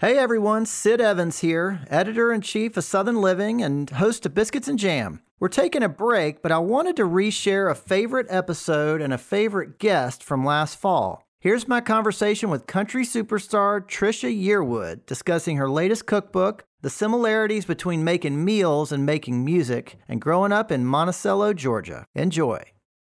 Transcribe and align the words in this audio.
Hey 0.00 0.16
everyone, 0.16 0.64
Sid 0.64 0.98
Evans 0.98 1.40
here, 1.40 1.80
editor 1.90 2.32
in 2.32 2.40
chief 2.40 2.74
of 2.78 2.84
Southern 2.84 3.20
Living 3.20 3.60
and 3.60 3.90
host 3.90 4.24
of 4.24 4.32
Biscuits 4.32 4.66
and 4.66 4.78
Jam. 4.78 5.20
We're 5.38 5.48
taking 5.48 5.82
a 5.82 5.90
break, 5.90 6.40
but 6.40 6.50
I 6.50 6.56
wanted 6.56 6.96
to 6.96 7.02
reshare 7.02 7.70
a 7.70 7.74
favorite 7.74 8.26
episode 8.30 9.02
and 9.02 9.12
a 9.12 9.18
favorite 9.18 9.78
guest 9.78 10.24
from 10.24 10.42
last 10.42 10.78
fall. 10.78 11.26
Here's 11.38 11.68
my 11.68 11.82
conversation 11.82 12.48
with 12.48 12.66
country 12.66 13.04
superstar 13.04 13.86
Trisha 13.86 14.34
Yearwood 14.34 15.04
discussing 15.04 15.58
her 15.58 15.68
latest 15.68 16.06
cookbook, 16.06 16.64
the 16.80 16.88
similarities 16.88 17.66
between 17.66 18.02
making 18.02 18.42
meals 18.42 18.92
and 18.92 19.04
making 19.04 19.44
music, 19.44 19.98
and 20.08 20.18
growing 20.18 20.50
up 20.50 20.72
in 20.72 20.86
Monticello, 20.86 21.52
Georgia. 21.52 22.06
Enjoy. 22.14 22.62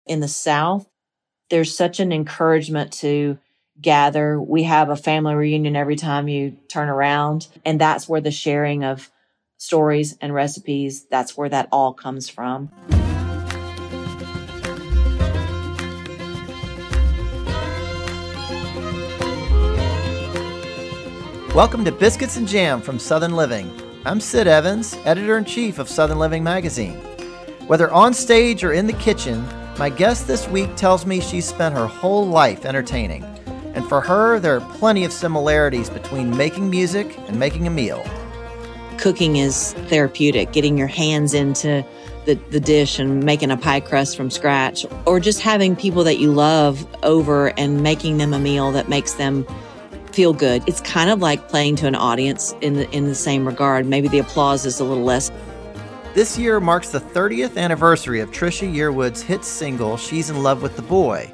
In 0.07 0.21
the 0.21 0.29
South, 0.29 0.87
there's 1.51 1.77
such 1.77 2.01
an 2.01 2.11
encouragement 2.11 2.91
to 2.95 3.37
gather. 3.81 4.41
We 4.41 4.65
have 4.65 4.91
a 4.91 4.97
family 4.97 5.35
reunion 5.35 5.77
every 5.77 5.97
time 5.97 6.29
you 6.29 6.57
turn 6.69 6.89
around. 6.89 7.49
And 7.65 7.81
that's 7.81 8.09
where 8.09 8.21
the 8.21 8.31
sharing 8.31 8.85
of 8.85 9.11
stories 9.57 10.17
and 10.21 10.35
recipes, 10.35 11.07
that's 11.11 11.37
where 11.37 11.49
that 11.49 11.69
all 11.71 11.93
comes 11.93 12.29
from. 12.29 12.71
Welcome 21.55 21.85
to 21.85 21.93
Biscuits 21.93 22.37
and 22.37 22.47
Jam 22.47 22.81
from 22.81 22.99
Southern 22.99 23.35
Living. 23.35 23.71
I'm 24.07 24.21
Sid 24.21 24.47
Evans, 24.47 24.97
editor 25.05 25.37
in 25.37 25.45
chief 25.45 25.79
of 25.79 25.89
Southern 25.89 26.19
Living 26.19 26.43
magazine. 26.43 26.95
Whether 27.67 27.91
on 27.91 28.15
stage 28.15 28.65
or 28.65 28.73
in 28.73 28.87
the 28.87 28.95
kitchen, 28.95 29.45
my 29.79 29.91
guest 29.91 30.27
this 30.27 30.49
week 30.49 30.75
tells 30.77 31.05
me 31.05 31.21
she's 31.21 31.47
spent 31.47 31.75
her 31.75 31.87
whole 31.87 32.27
life 32.27 32.65
entertaining. 32.65 33.30
And 33.75 33.89
for 33.89 34.01
her, 34.01 34.41
there 34.41 34.57
are 34.57 34.75
plenty 34.77 35.05
of 35.05 35.13
similarities 35.13 35.91
between 35.91 36.37
making 36.37 36.71
music 36.71 37.17
and 37.29 37.39
making 37.39 37.67
a 37.67 37.71
meal. 37.71 38.05
Cooking 38.99 39.37
is 39.37 39.73
therapeutic, 39.89 40.53
getting 40.53 40.77
your 40.77 40.89
hands 40.89 41.35
into 41.35 41.85
the, 42.27 42.35
the 42.51 42.61
dish 42.61 42.99
and 42.99 43.25
making 43.25 43.51
a 43.51 43.57
pie 43.57 43.81
crust 43.81 44.17
from 44.17 44.31
scratch, 44.31 44.85
or 45.07 45.21
just 45.21 45.41
having 45.41 45.75
people 45.75 46.05
that 46.05 46.19
you 46.19 46.33
love 46.33 46.87
over 47.03 47.59
and 47.59 47.83
making 47.83 48.19
them 48.19 48.35
a 48.35 48.39
meal 48.39 48.73
that 48.73 48.89
makes 48.89 49.15
them 49.15 49.47
feel 50.13 50.33
good. 50.33 50.63
It's 50.67 50.81
kind 50.81 51.09
of 51.09 51.21
like 51.21 51.49
playing 51.49 51.77
to 51.77 51.87
an 51.87 51.95
audience 51.95 52.55
in 52.61 52.75
the, 52.75 52.91
in 52.91 53.05
the 53.05 53.15
same 53.15 53.47
regard. 53.47 53.87
Maybe 53.87 54.09
the 54.09 54.19
applause 54.19 54.67
is 54.67 54.81
a 54.81 54.85
little 54.85 55.05
less. 55.05 55.31
This 56.15 56.37
year 56.37 56.59
marks 56.61 56.91
the 56.91 57.01
30th 57.01 57.57
anniversary 57.57 58.21
of 58.21 58.33
Trisha 58.33 58.71
Yearwood's 58.73 59.23
hit 59.23 59.45
single, 59.45 59.97
She's 59.97 60.29
in 60.29 60.43
Love 60.43 60.61
with 60.61 60.75
the 60.75 60.83
Boy. 60.83 61.33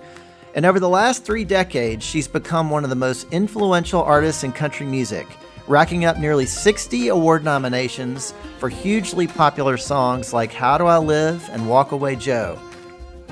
And 0.56 0.64
over 0.64 0.80
the 0.80 0.88
last 0.88 1.22
three 1.22 1.44
decades, 1.44 2.02
she's 2.02 2.26
become 2.26 2.70
one 2.70 2.82
of 2.82 2.88
the 2.88 2.96
most 2.96 3.30
influential 3.30 4.02
artists 4.02 4.42
in 4.42 4.52
country 4.52 4.86
music, 4.86 5.26
racking 5.68 6.06
up 6.06 6.18
nearly 6.18 6.46
60 6.46 7.08
award 7.08 7.44
nominations 7.44 8.32
for 8.58 8.70
hugely 8.70 9.26
popular 9.26 9.76
songs 9.76 10.32
like 10.32 10.50
How 10.50 10.78
Do 10.78 10.86
I 10.86 10.96
Live 10.96 11.46
and 11.52 11.68
Walk 11.68 11.92
Away 11.92 12.16
Joe. 12.16 12.58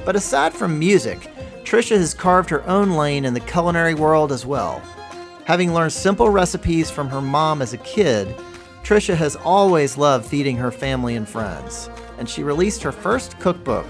But 0.04 0.16
aside 0.16 0.52
from 0.52 0.78
music, 0.78 1.30
Trisha 1.64 1.96
has 1.96 2.12
carved 2.12 2.50
her 2.50 2.62
own 2.68 2.90
lane 2.90 3.24
in 3.24 3.32
the 3.32 3.40
culinary 3.40 3.94
world 3.94 4.30
as 4.30 4.44
well. 4.44 4.82
Having 5.46 5.72
learned 5.72 5.94
simple 5.94 6.28
recipes 6.28 6.90
from 6.90 7.08
her 7.08 7.22
mom 7.22 7.62
as 7.62 7.72
a 7.72 7.78
kid, 7.78 8.28
Trisha 8.82 9.16
has 9.16 9.34
always 9.34 9.96
loved 9.96 10.26
feeding 10.26 10.58
her 10.58 10.70
family 10.70 11.16
and 11.16 11.26
friends, 11.26 11.88
and 12.18 12.28
she 12.28 12.42
released 12.42 12.82
her 12.82 12.92
first 12.92 13.40
cookbook 13.40 13.86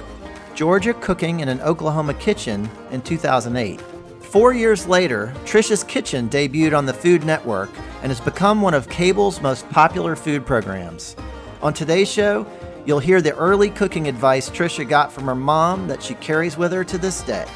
Georgia 0.55 0.95
Cooking 0.95 1.41
in 1.41 1.49
an 1.49 1.61
Oklahoma 1.63 2.15
Kitchen 2.15 2.71
in 2.93 3.03
2008. 3.03 3.81
Four 4.21 4.53
years 4.53 4.87
later, 4.87 5.35
Trisha's 5.45 5.83
Kitchen 5.83 6.29
debuted 6.29 6.77
on 6.77 6.87
the 6.87 6.95
Food 6.95 7.25
Network 7.25 7.71
and 8.03 8.11
has 8.11 8.21
become 8.21 8.63
one 8.63 8.73
of 8.73 8.89
cable's 8.89 9.41
most 9.41 9.69
popular 9.71 10.15
food 10.15 10.47
programs. 10.47 11.17
On 11.61 11.75
today's 11.75 12.11
show, 12.11 12.47
you'll 12.87 13.01
hear 13.01 13.21
the 13.21 13.35
early 13.35 13.69
cooking 13.69 14.07
advice 14.07 14.49
Trisha 14.49 14.89
got 14.89 15.13
from 15.13 15.25
her 15.25 15.35
mom 15.35 15.89
that 15.89 16.03
she 16.03 16.15
carries 16.15 16.57
with 16.57 16.73
her 16.73 16.85
to 16.85 16.99
this 16.99 17.23
day. 17.23 17.47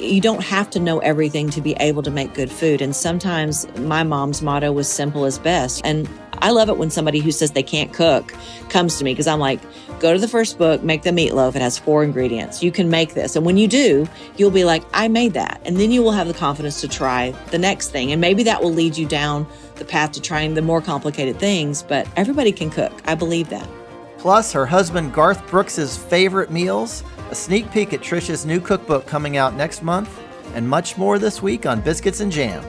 You 0.00 0.20
don't 0.20 0.42
have 0.42 0.68
to 0.70 0.80
know 0.80 0.98
everything 0.98 1.48
to 1.50 1.60
be 1.60 1.74
able 1.74 2.02
to 2.02 2.10
make 2.10 2.34
good 2.34 2.50
food. 2.50 2.82
And 2.82 2.94
sometimes 2.94 3.66
my 3.78 4.02
mom's 4.02 4.42
motto 4.42 4.72
was 4.72 4.90
simple 4.90 5.24
as 5.24 5.38
best. 5.38 5.80
And 5.84 6.08
I 6.38 6.50
love 6.50 6.68
it 6.68 6.76
when 6.76 6.90
somebody 6.90 7.20
who 7.20 7.30
says 7.30 7.52
they 7.52 7.62
can't 7.62 7.92
cook 7.92 8.34
comes 8.68 8.98
to 8.98 9.04
me 9.04 9.12
because 9.12 9.26
I'm 9.26 9.38
like, 9.38 9.60
go 10.00 10.12
to 10.12 10.18
the 10.18 10.28
first 10.28 10.58
book, 10.58 10.82
make 10.82 11.02
the 11.02 11.10
meatloaf. 11.10 11.54
It 11.54 11.62
has 11.62 11.78
four 11.78 12.04
ingredients. 12.04 12.62
You 12.62 12.70
can 12.70 12.90
make 12.90 13.14
this. 13.14 13.36
And 13.36 13.46
when 13.46 13.56
you 13.56 13.68
do, 13.68 14.06
you'll 14.36 14.50
be 14.50 14.64
like, 14.64 14.82
I 14.92 15.08
made 15.08 15.34
that. 15.34 15.60
And 15.64 15.76
then 15.78 15.90
you 15.90 16.02
will 16.02 16.12
have 16.12 16.28
the 16.28 16.34
confidence 16.34 16.80
to 16.82 16.88
try 16.88 17.30
the 17.50 17.58
next 17.58 17.88
thing. 17.88 18.12
And 18.12 18.20
maybe 18.20 18.42
that 18.44 18.62
will 18.62 18.72
lead 18.72 18.96
you 18.96 19.06
down 19.06 19.46
the 19.76 19.84
path 19.84 20.12
to 20.12 20.20
trying 20.20 20.54
the 20.54 20.62
more 20.62 20.80
complicated 20.80 21.38
things, 21.38 21.82
but 21.82 22.08
everybody 22.16 22.52
can 22.52 22.70
cook. 22.70 22.92
I 23.06 23.14
believe 23.14 23.48
that. 23.50 23.68
Plus, 24.18 24.52
her 24.52 24.66
husband 24.66 25.12
Garth 25.12 25.46
Brooks's 25.48 25.96
favorite 25.96 26.50
meals, 26.50 27.04
a 27.30 27.34
sneak 27.34 27.70
peek 27.70 27.92
at 27.92 28.00
Trisha's 28.00 28.46
new 28.46 28.60
cookbook 28.60 29.06
coming 29.06 29.36
out 29.36 29.54
next 29.54 29.82
month, 29.82 30.20
and 30.54 30.68
much 30.68 30.96
more 30.96 31.18
this 31.18 31.42
week 31.42 31.66
on 31.66 31.80
Biscuits 31.80 32.20
and 32.20 32.32
Jam. 32.32 32.64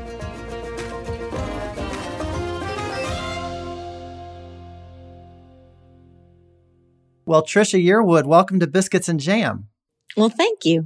Well, 7.27 7.43
Trisha 7.43 7.83
Yearwood, 7.83 8.25
welcome 8.25 8.61
to 8.61 8.67
Biscuits 8.67 9.09
and 9.09 9.19
Jam. 9.19 9.67
Well, 10.15 10.29
thank 10.29 10.63
you. 10.63 10.85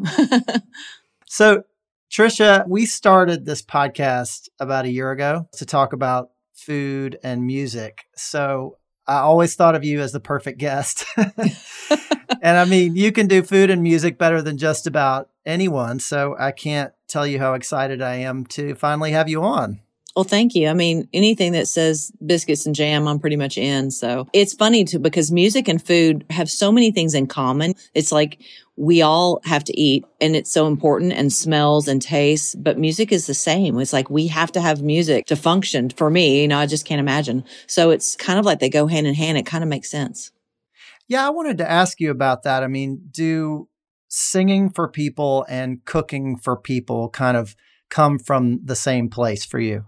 so, 1.27 1.65
Trisha, 2.11 2.67
we 2.67 2.87
started 2.87 3.45
this 3.45 3.61
podcast 3.61 4.49
about 4.59 4.85
a 4.85 4.89
year 4.89 5.11
ago 5.11 5.47
to 5.57 5.67
talk 5.67 5.93
about 5.93 6.31
food 6.55 7.19
and 7.23 7.45
music. 7.45 8.05
So, 8.15 8.79
I 9.05 9.17
always 9.17 9.53
thought 9.53 9.75
of 9.75 9.83
you 9.83 10.01
as 10.01 10.13
the 10.13 10.19
perfect 10.19 10.57
guest. 10.57 11.05
and 11.15 12.57
I 12.57 12.65
mean, 12.65 12.95
you 12.95 13.11
can 13.11 13.27
do 13.27 13.43
food 13.43 13.69
and 13.69 13.83
music 13.83 14.17
better 14.17 14.41
than 14.41 14.57
just 14.57 14.87
about 14.87 15.29
anyone. 15.45 15.99
So, 15.99 16.35
I 16.39 16.53
can't 16.53 16.91
tell 17.07 17.27
you 17.27 17.37
how 17.37 17.53
excited 17.53 18.01
I 18.01 18.15
am 18.15 18.47
to 18.47 18.73
finally 18.73 19.11
have 19.11 19.29
you 19.29 19.43
on. 19.43 19.79
Well, 20.15 20.25
thank 20.25 20.55
you. 20.55 20.67
I 20.67 20.73
mean, 20.73 21.07
anything 21.13 21.53
that 21.53 21.69
says 21.69 22.11
biscuits 22.25 22.65
and 22.65 22.75
jam, 22.75 23.07
I'm 23.07 23.19
pretty 23.19 23.37
much 23.37 23.57
in. 23.57 23.91
So 23.91 24.27
it's 24.33 24.53
funny 24.53 24.83
too, 24.83 24.99
because 24.99 25.31
music 25.31 25.69
and 25.69 25.81
food 25.81 26.25
have 26.29 26.49
so 26.49 26.69
many 26.71 26.91
things 26.91 27.13
in 27.13 27.27
common. 27.27 27.75
It's 27.93 28.11
like 28.11 28.41
we 28.75 29.01
all 29.01 29.39
have 29.45 29.63
to 29.65 29.79
eat 29.79 30.05
and 30.19 30.35
it's 30.35 30.51
so 30.51 30.67
important 30.67 31.13
and 31.13 31.31
smells 31.31 31.87
and 31.87 32.01
tastes, 32.01 32.55
but 32.55 32.77
music 32.77 33.13
is 33.13 33.25
the 33.25 33.33
same. 33.33 33.79
It's 33.79 33.93
like 33.93 34.09
we 34.09 34.27
have 34.27 34.51
to 34.53 34.61
have 34.61 34.81
music 34.81 35.27
to 35.27 35.37
function 35.37 35.89
for 35.89 36.09
me. 36.09 36.41
You 36.41 36.47
know, 36.49 36.57
I 36.57 36.65
just 36.65 36.85
can't 36.85 36.99
imagine. 36.99 37.45
So 37.67 37.91
it's 37.91 38.17
kind 38.17 38.37
of 38.37 38.45
like 38.45 38.59
they 38.59 38.69
go 38.69 38.87
hand 38.87 39.07
in 39.07 39.13
hand. 39.13 39.37
It 39.37 39.45
kind 39.45 39.63
of 39.63 39.69
makes 39.69 39.89
sense. 39.89 40.31
Yeah. 41.07 41.25
I 41.25 41.29
wanted 41.29 41.57
to 41.59 41.69
ask 41.69 42.01
you 42.01 42.11
about 42.11 42.43
that. 42.43 42.63
I 42.63 42.67
mean, 42.67 43.01
do 43.11 43.69
singing 44.09 44.71
for 44.71 44.89
people 44.89 45.45
and 45.47 45.85
cooking 45.85 46.35
for 46.35 46.57
people 46.57 47.09
kind 47.09 47.37
of 47.37 47.55
come 47.89 48.19
from 48.19 48.59
the 48.65 48.75
same 48.75 49.09
place 49.09 49.45
for 49.45 49.59
you? 49.59 49.85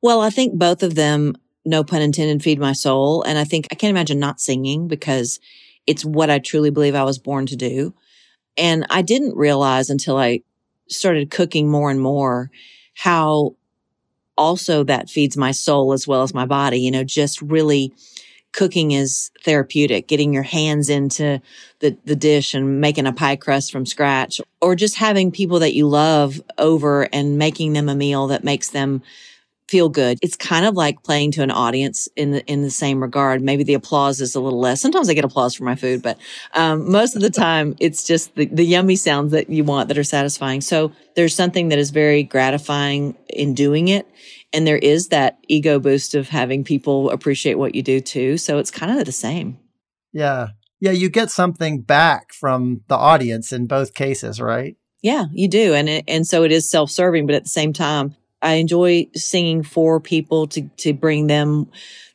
Well, 0.00 0.20
I 0.20 0.30
think 0.30 0.54
both 0.54 0.82
of 0.82 0.94
them, 0.94 1.36
no 1.64 1.82
pun 1.82 2.02
intended, 2.02 2.42
feed 2.42 2.58
my 2.58 2.72
soul. 2.72 3.22
And 3.22 3.38
I 3.38 3.44
think 3.44 3.66
I 3.70 3.74
can't 3.74 3.90
imagine 3.90 4.18
not 4.18 4.40
singing 4.40 4.88
because 4.88 5.40
it's 5.86 6.04
what 6.04 6.30
I 6.30 6.38
truly 6.38 6.70
believe 6.70 6.94
I 6.94 7.04
was 7.04 7.18
born 7.18 7.46
to 7.46 7.56
do. 7.56 7.94
And 8.56 8.86
I 8.90 9.02
didn't 9.02 9.36
realize 9.36 9.90
until 9.90 10.16
I 10.16 10.42
started 10.88 11.30
cooking 11.30 11.70
more 11.70 11.90
and 11.90 12.00
more 12.00 12.50
how 12.94 13.54
also 14.36 14.84
that 14.84 15.10
feeds 15.10 15.36
my 15.36 15.50
soul 15.50 15.92
as 15.92 16.06
well 16.06 16.22
as 16.22 16.34
my 16.34 16.46
body, 16.46 16.80
you 16.80 16.90
know, 16.90 17.04
just 17.04 17.42
really 17.42 17.92
cooking 18.52 18.92
is 18.92 19.30
therapeutic, 19.44 20.08
getting 20.08 20.32
your 20.32 20.42
hands 20.42 20.88
into 20.88 21.40
the, 21.80 21.96
the 22.04 22.16
dish 22.16 22.54
and 22.54 22.80
making 22.80 23.06
a 23.06 23.12
pie 23.12 23.36
crust 23.36 23.70
from 23.70 23.84
scratch 23.84 24.40
or 24.60 24.74
just 24.74 24.96
having 24.96 25.30
people 25.30 25.58
that 25.58 25.74
you 25.74 25.86
love 25.86 26.40
over 26.56 27.02
and 27.12 27.38
making 27.38 27.72
them 27.74 27.88
a 27.88 27.94
meal 27.94 28.28
that 28.28 28.44
makes 28.44 28.70
them 28.70 29.02
feel 29.68 29.88
good. 29.88 30.18
It's 30.22 30.36
kind 30.36 30.64
of 30.64 30.74
like 30.74 31.02
playing 31.02 31.32
to 31.32 31.42
an 31.42 31.50
audience 31.50 32.08
in 32.16 32.32
the, 32.32 32.44
in 32.46 32.62
the 32.62 32.70
same 32.70 33.02
regard. 33.02 33.42
Maybe 33.42 33.62
the 33.62 33.74
applause 33.74 34.20
is 34.20 34.34
a 34.34 34.40
little 34.40 34.58
less. 34.58 34.80
Sometimes 34.80 35.08
I 35.08 35.14
get 35.14 35.24
applause 35.24 35.54
for 35.54 35.64
my 35.64 35.74
food, 35.74 36.02
but, 36.02 36.18
um, 36.54 36.90
most 36.90 37.14
of 37.14 37.22
the 37.22 37.30
time 37.30 37.76
it's 37.80 38.04
just 38.04 38.34
the, 38.34 38.46
the 38.46 38.64
yummy 38.64 38.96
sounds 38.96 39.32
that 39.32 39.50
you 39.50 39.64
want 39.64 39.88
that 39.88 39.98
are 39.98 40.04
satisfying. 40.04 40.60
So 40.60 40.92
there's 41.16 41.34
something 41.34 41.68
that 41.68 41.78
is 41.78 41.90
very 41.90 42.22
gratifying 42.22 43.14
in 43.28 43.54
doing 43.54 43.88
it. 43.88 44.08
And 44.52 44.66
there 44.66 44.78
is 44.78 45.08
that 45.08 45.38
ego 45.48 45.78
boost 45.78 46.14
of 46.14 46.30
having 46.30 46.64
people 46.64 47.10
appreciate 47.10 47.58
what 47.58 47.74
you 47.74 47.82
do 47.82 48.00
too. 48.00 48.38
So 48.38 48.58
it's 48.58 48.70
kind 48.70 48.98
of 48.98 49.04
the 49.04 49.12
same. 49.12 49.58
Yeah. 50.12 50.48
Yeah. 50.80 50.92
You 50.92 51.10
get 51.10 51.30
something 51.30 51.82
back 51.82 52.32
from 52.32 52.80
the 52.88 52.96
audience 52.96 53.52
in 53.52 53.66
both 53.66 53.92
cases, 53.92 54.40
right? 54.40 54.76
Yeah, 55.02 55.26
you 55.32 55.48
do. 55.48 55.74
And 55.74 55.88
it, 55.88 56.04
and 56.08 56.26
so 56.26 56.42
it 56.42 56.50
is 56.50 56.70
self-serving, 56.70 57.26
but 57.26 57.34
at 57.34 57.44
the 57.44 57.50
same 57.50 57.72
time, 57.72 58.16
I 58.42 58.54
enjoy 58.54 59.08
singing 59.14 59.62
for 59.62 60.00
people 60.00 60.46
to, 60.48 60.62
to 60.78 60.92
bring 60.92 61.26
them 61.26 61.70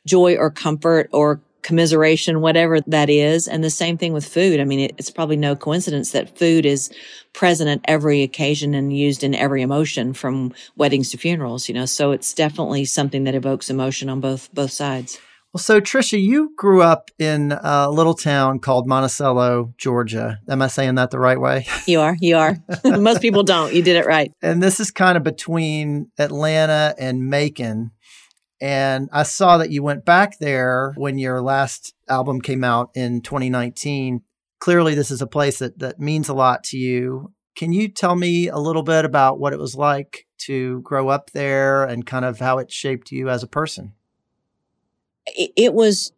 joy 0.06 0.36
or 0.36 0.50
comfort 0.50 1.08
or 1.12 1.40
commiseration, 1.62 2.42
whatever 2.42 2.80
that 2.82 3.08
is. 3.10 3.48
And 3.48 3.64
the 3.64 3.70
same 3.70 3.96
thing 3.96 4.12
with 4.12 4.26
food. 4.26 4.60
I 4.60 4.64
mean, 4.64 4.80
it, 4.80 4.94
it's 4.98 5.10
probably 5.10 5.36
no 5.36 5.56
coincidence 5.56 6.12
that 6.12 6.38
food 6.38 6.66
is 6.66 6.90
present 7.32 7.70
at 7.70 7.80
every 7.90 8.22
occasion 8.22 8.74
and 8.74 8.96
used 8.96 9.24
in 9.24 9.34
every 9.34 9.62
emotion 9.62 10.12
from 10.12 10.52
weddings 10.76 11.10
to 11.10 11.18
funerals, 11.18 11.68
you 11.68 11.74
know, 11.74 11.86
so 11.86 12.12
it's 12.12 12.34
definitely 12.34 12.84
something 12.84 13.24
that 13.24 13.34
evokes 13.34 13.70
emotion 13.70 14.08
on 14.08 14.20
both, 14.20 14.52
both 14.54 14.70
sides. 14.70 15.18
Well, 15.54 15.60
so 15.60 15.80
Trisha, 15.80 16.20
you 16.20 16.52
grew 16.56 16.82
up 16.82 17.12
in 17.16 17.52
a 17.52 17.88
little 17.88 18.14
town 18.14 18.58
called 18.58 18.88
Monticello, 18.88 19.72
Georgia. 19.78 20.40
Am 20.48 20.60
I 20.60 20.66
saying 20.66 20.96
that 20.96 21.12
the 21.12 21.20
right 21.20 21.40
way? 21.40 21.66
You 21.86 22.00
are. 22.00 22.16
You 22.18 22.38
are. 22.38 22.56
Most 22.84 23.20
people 23.20 23.42
don't. 23.44 23.72
You 23.72 23.82
did 23.82 23.96
it 23.96 24.06
right. 24.06 24.32
And 24.42 24.62
this 24.62 24.80
is 24.80 24.90
kind 24.90 25.16
of 25.18 25.22
between 25.22 26.10
Atlanta 26.18 26.94
and 26.98 27.28
Macon. 27.28 27.92
And 28.60 29.08
I 29.12 29.22
saw 29.22 29.58
that 29.58 29.70
you 29.70 29.82
went 29.82 30.04
back 30.04 30.38
there 30.38 30.92
when 30.96 31.18
your 31.18 31.42
last 31.42 31.94
album 32.08 32.40
came 32.40 32.64
out 32.64 32.90
in 32.94 33.20
2019. 33.20 34.22
Clearly, 34.60 34.94
this 34.94 35.10
is 35.10 35.20
a 35.20 35.26
place 35.26 35.58
that, 35.58 35.78
that 35.78 36.00
means 36.00 36.28
a 36.28 36.34
lot 36.34 36.64
to 36.64 36.78
you. 36.78 37.32
Can 37.54 37.72
you 37.72 37.88
tell 37.88 38.16
me 38.16 38.48
a 38.48 38.58
little 38.58 38.82
bit 38.82 39.04
about 39.04 39.38
what 39.38 39.52
it 39.52 39.58
was 39.58 39.76
like 39.76 40.26
to 40.38 40.80
grow 40.80 41.10
up 41.10 41.30
there 41.30 41.84
and 41.84 42.06
kind 42.06 42.24
of 42.24 42.40
how 42.40 42.58
it 42.58 42.72
shaped 42.72 43.12
you 43.12 43.28
as 43.28 43.42
a 43.44 43.48
person? 43.48 43.92
It 45.26 45.74
was 45.74 46.12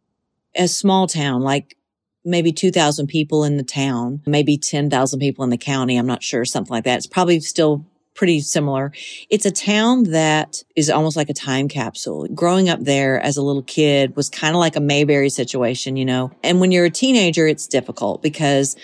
a 0.56 0.68
small 0.68 1.06
town, 1.06 1.42
like 1.42 1.76
maybe 2.24 2.52
2,000 2.52 3.06
people 3.06 3.44
in 3.44 3.56
the 3.56 3.62
town, 3.62 4.20
maybe 4.26 4.58
10,000 4.58 5.18
people 5.20 5.44
in 5.44 5.50
the 5.50 5.56
county. 5.56 5.96
I'm 5.96 6.06
not 6.06 6.22
sure, 6.22 6.44
something 6.44 6.72
like 6.72 6.84
that. 6.84 6.96
It's 6.96 7.06
probably 7.06 7.40
still 7.40 7.86
pretty 8.14 8.40
similar. 8.40 8.92
It's 9.30 9.46
a 9.46 9.50
town 9.50 10.04
that 10.04 10.62
is 10.74 10.90
almost 10.90 11.16
like 11.16 11.28
a 11.30 11.34
time 11.34 11.68
capsule. 11.68 12.26
Growing 12.34 12.68
up 12.68 12.80
there 12.80 13.20
as 13.20 13.36
a 13.36 13.42
little 13.42 13.62
kid 13.62 14.16
was 14.16 14.28
kind 14.28 14.56
of 14.56 14.58
like 14.58 14.74
a 14.74 14.80
Mayberry 14.80 15.28
situation, 15.28 15.96
you 15.96 16.04
know? 16.04 16.32
And 16.42 16.58
when 16.58 16.72
you're 16.72 16.86
a 16.86 16.90
teenager, 16.90 17.46
it's 17.46 17.66
difficult 17.66 18.22
because 18.22 18.74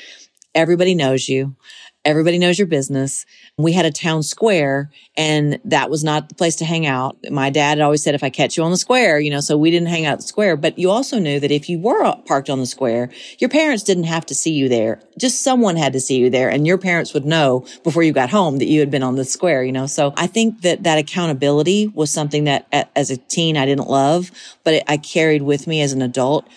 everybody 0.55 0.95
knows 0.95 1.29
you. 1.29 1.57
Everybody 2.05 2.39
knows 2.39 2.59
your 2.59 2.67
business. 2.67 3.25
We 3.57 3.73
had 3.73 3.87
a 3.87 3.93
town 3.93 4.25
square 4.25 4.91
and 5.17 5.61
that 5.65 5.89
was 5.89 6.03
not 6.03 6.29
the 6.29 6.35
place 6.35 6.57
to 6.57 6.65
hang 6.65 6.85
out. 6.85 7.17
My 7.31 7.49
dad 7.49 7.81
always 7.81 8.03
said, 8.03 8.17
if 8.17 8.25
I 8.25 8.31
catch 8.31 8.57
you 8.57 8.65
on 8.65 8.73
the 8.73 8.77
square, 8.77 9.21
you 9.21 9.31
know, 9.31 9.39
so 9.39 9.57
we 9.57 9.71
didn't 9.71 9.89
hang 9.89 10.05
out 10.05 10.19
the 10.19 10.25
square. 10.25 10.57
But 10.57 10.81
you 10.81 10.91
also 10.91 11.21
knew 11.21 11.39
that 11.39 11.53
if 11.53 11.69
you 11.69 11.79
were 11.79 12.03
uh, 12.03 12.17
parked 12.17 12.51
on 12.51 12.59
the 12.59 12.67
square, 12.67 13.11
your 13.39 13.51
parents 13.51 13.85
didn't 13.85 14.05
have 14.05 14.27
to 14.27 14.35
see 14.35 14.53
you 14.53 14.69
there. 14.69 15.01
Just 15.17 15.43
someone 15.43 15.77
had 15.77 15.93
to 15.93 16.01
see 16.01 16.19
you 16.19 16.29
there 16.29 16.49
and 16.49 16.67
your 16.67 16.77
parents 16.79 17.15
would 17.15 17.25
know 17.25 17.65
before 17.85 18.03
you 18.03 18.13
got 18.13 18.31
home 18.31 18.59
that 18.59 18.67
you 18.67 18.81
had 18.81 18.91
been 18.91 19.05
on 19.05 19.15
the 19.15 19.25
square, 19.25 19.63
you 19.63 19.73
know. 19.73 19.87
So 19.87 20.13
I 20.17 20.27
think 20.27 20.63
that 20.63 20.83
that 20.83 20.99
accountability 20.99 21.87
was 21.87 22.11
something 22.11 22.45
that 22.45 22.67
as 22.97 23.13
a 23.13 23.17
teen 23.17 23.57
I 23.57 23.65
didn't 23.65 23.89
love, 23.89 24.33
but 24.65 24.83
I 24.89 24.97
carried 24.97 25.43
with 25.43 25.69
me 25.69 25.81
as 25.83 25.93
an 25.93 26.03
adult 26.03 26.49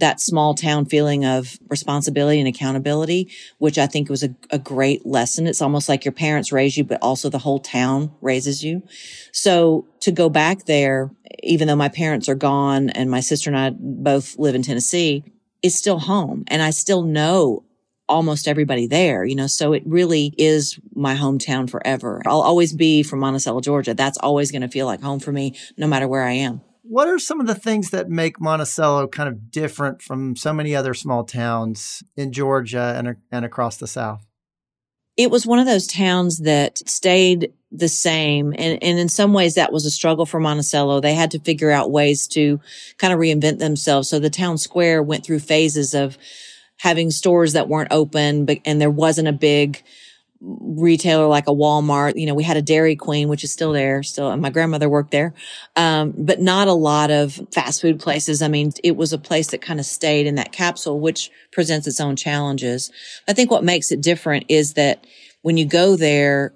that 0.00 0.20
small 0.20 0.54
town 0.54 0.84
feeling 0.86 1.24
of 1.24 1.58
responsibility 1.68 2.38
and 2.38 2.48
accountability, 2.48 3.30
which 3.58 3.78
I 3.78 3.86
think 3.86 4.08
was 4.08 4.22
a, 4.22 4.34
a, 4.50 4.58
great 4.58 5.06
lesson. 5.06 5.46
It's 5.46 5.62
almost 5.62 5.88
like 5.88 6.04
your 6.04 6.12
parents 6.12 6.52
raise 6.52 6.76
you, 6.76 6.84
but 6.84 6.98
also 7.02 7.28
the 7.28 7.38
whole 7.38 7.60
town 7.60 8.12
raises 8.20 8.64
you. 8.64 8.82
So 9.32 9.86
to 10.00 10.10
go 10.10 10.28
back 10.28 10.64
there, 10.64 11.10
even 11.42 11.68
though 11.68 11.76
my 11.76 11.88
parents 11.88 12.28
are 12.28 12.34
gone 12.34 12.90
and 12.90 13.10
my 13.10 13.20
sister 13.20 13.50
and 13.50 13.58
I 13.58 13.70
both 13.70 14.38
live 14.38 14.54
in 14.54 14.62
Tennessee, 14.62 15.24
is 15.62 15.76
still 15.76 15.98
home. 15.98 16.44
And 16.48 16.62
I 16.62 16.70
still 16.70 17.02
know 17.02 17.64
almost 18.08 18.48
everybody 18.48 18.86
there, 18.86 19.24
you 19.24 19.36
know, 19.36 19.46
so 19.46 19.72
it 19.72 19.82
really 19.86 20.34
is 20.36 20.80
my 20.94 21.14
hometown 21.14 21.70
forever. 21.70 22.20
I'll 22.26 22.40
always 22.40 22.72
be 22.72 23.02
from 23.02 23.20
Monticello, 23.20 23.60
Georgia. 23.60 23.94
That's 23.94 24.18
always 24.18 24.50
going 24.50 24.62
to 24.62 24.68
feel 24.68 24.86
like 24.86 25.00
home 25.00 25.20
for 25.20 25.30
me, 25.30 25.56
no 25.76 25.86
matter 25.86 26.08
where 26.08 26.24
I 26.24 26.32
am 26.32 26.62
what 26.90 27.06
are 27.06 27.20
some 27.20 27.40
of 27.40 27.46
the 27.46 27.54
things 27.54 27.90
that 27.90 28.08
make 28.08 28.40
Monticello 28.40 29.06
kind 29.06 29.28
of 29.28 29.52
different 29.52 30.02
from 30.02 30.34
so 30.34 30.52
many 30.52 30.74
other 30.74 30.92
small 30.92 31.22
towns 31.22 32.02
in 32.16 32.32
Georgia 32.32 32.94
and, 32.96 33.14
and 33.30 33.44
across 33.44 33.76
the 33.76 33.86
South? 33.86 34.26
It 35.16 35.30
was 35.30 35.46
one 35.46 35.60
of 35.60 35.66
those 35.66 35.86
towns 35.86 36.38
that 36.38 36.78
stayed 36.78 37.52
the 37.70 37.86
same. 37.86 38.52
And, 38.58 38.82
and 38.82 38.98
in 38.98 39.08
some 39.08 39.32
ways 39.32 39.54
that 39.54 39.72
was 39.72 39.86
a 39.86 39.90
struggle 39.90 40.26
for 40.26 40.40
Monticello. 40.40 41.00
They 41.00 41.14
had 41.14 41.30
to 41.30 41.38
figure 41.38 41.70
out 41.70 41.92
ways 41.92 42.26
to 42.28 42.58
kind 42.98 43.12
of 43.12 43.20
reinvent 43.20 43.60
themselves. 43.60 44.08
So 44.08 44.18
the 44.18 44.28
town 44.28 44.58
square 44.58 45.00
went 45.00 45.24
through 45.24 45.38
phases 45.38 45.94
of 45.94 46.18
having 46.78 47.12
stores 47.12 47.52
that 47.52 47.68
weren't 47.68 47.92
open, 47.92 48.46
but, 48.46 48.58
and 48.64 48.80
there 48.80 48.90
wasn't 48.90 49.28
a 49.28 49.32
big, 49.32 49.80
retailer 50.40 51.26
like 51.26 51.48
a 51.48 51.52
Walmart. 51.52 52.16
You 52.16 52.26
know, 52.26 52.34
we 52.34 52.44
had 52.44 52.56
a 52.56 52.62
Dairy 52.62 52.96
Queen, 52.96 53.28
which 53.28 53.44
is 53.44 53.52
still 53.52 53.72
there, 53.72 54.02
still, 54.02 54.30
and 54.30 54.40
my 54.40 54.50
grandmother 54.50 54.88
worked 54.88 55.10
there. 55.10 55.34
Um, 55.76 56.14
but 56.16 56.40
not 56.40 56.68
a 56.68 56.72
lot 56.72 57.10
of 57.10 57.40
fast 57.52 57.80
food 57.80 58.00
places. 58.00 58.42
I 58.42 58.48
mean, 58.48 58.72
it 58.82 58.96
was 58.96 59.12
a 59.12 59.18
place 59.18 59.48
that 59.48 59.62
kind 59.62 59.80
of 59.80 59.86
stayed 59.86 60.26
in 60.26 60.36
that 60.36 60.52
capsule, 60.52 61.00
which 61.00 61.30
presents 61.52 61.86
its 61.86 62.00
own 62.00 62.16
challenges. 62.16 62.90
I 63.28 63.32
think 63.32 63.50
what 63.50 63.64
makes 63.64 63.92
it 63.92 64.00
different 64.00 64.46
is 64.48 64.74
that 64.74 65.06
when 65.42 65.56
you 65.56 65.66
go 65.66 65.96
there, 65.96 66.54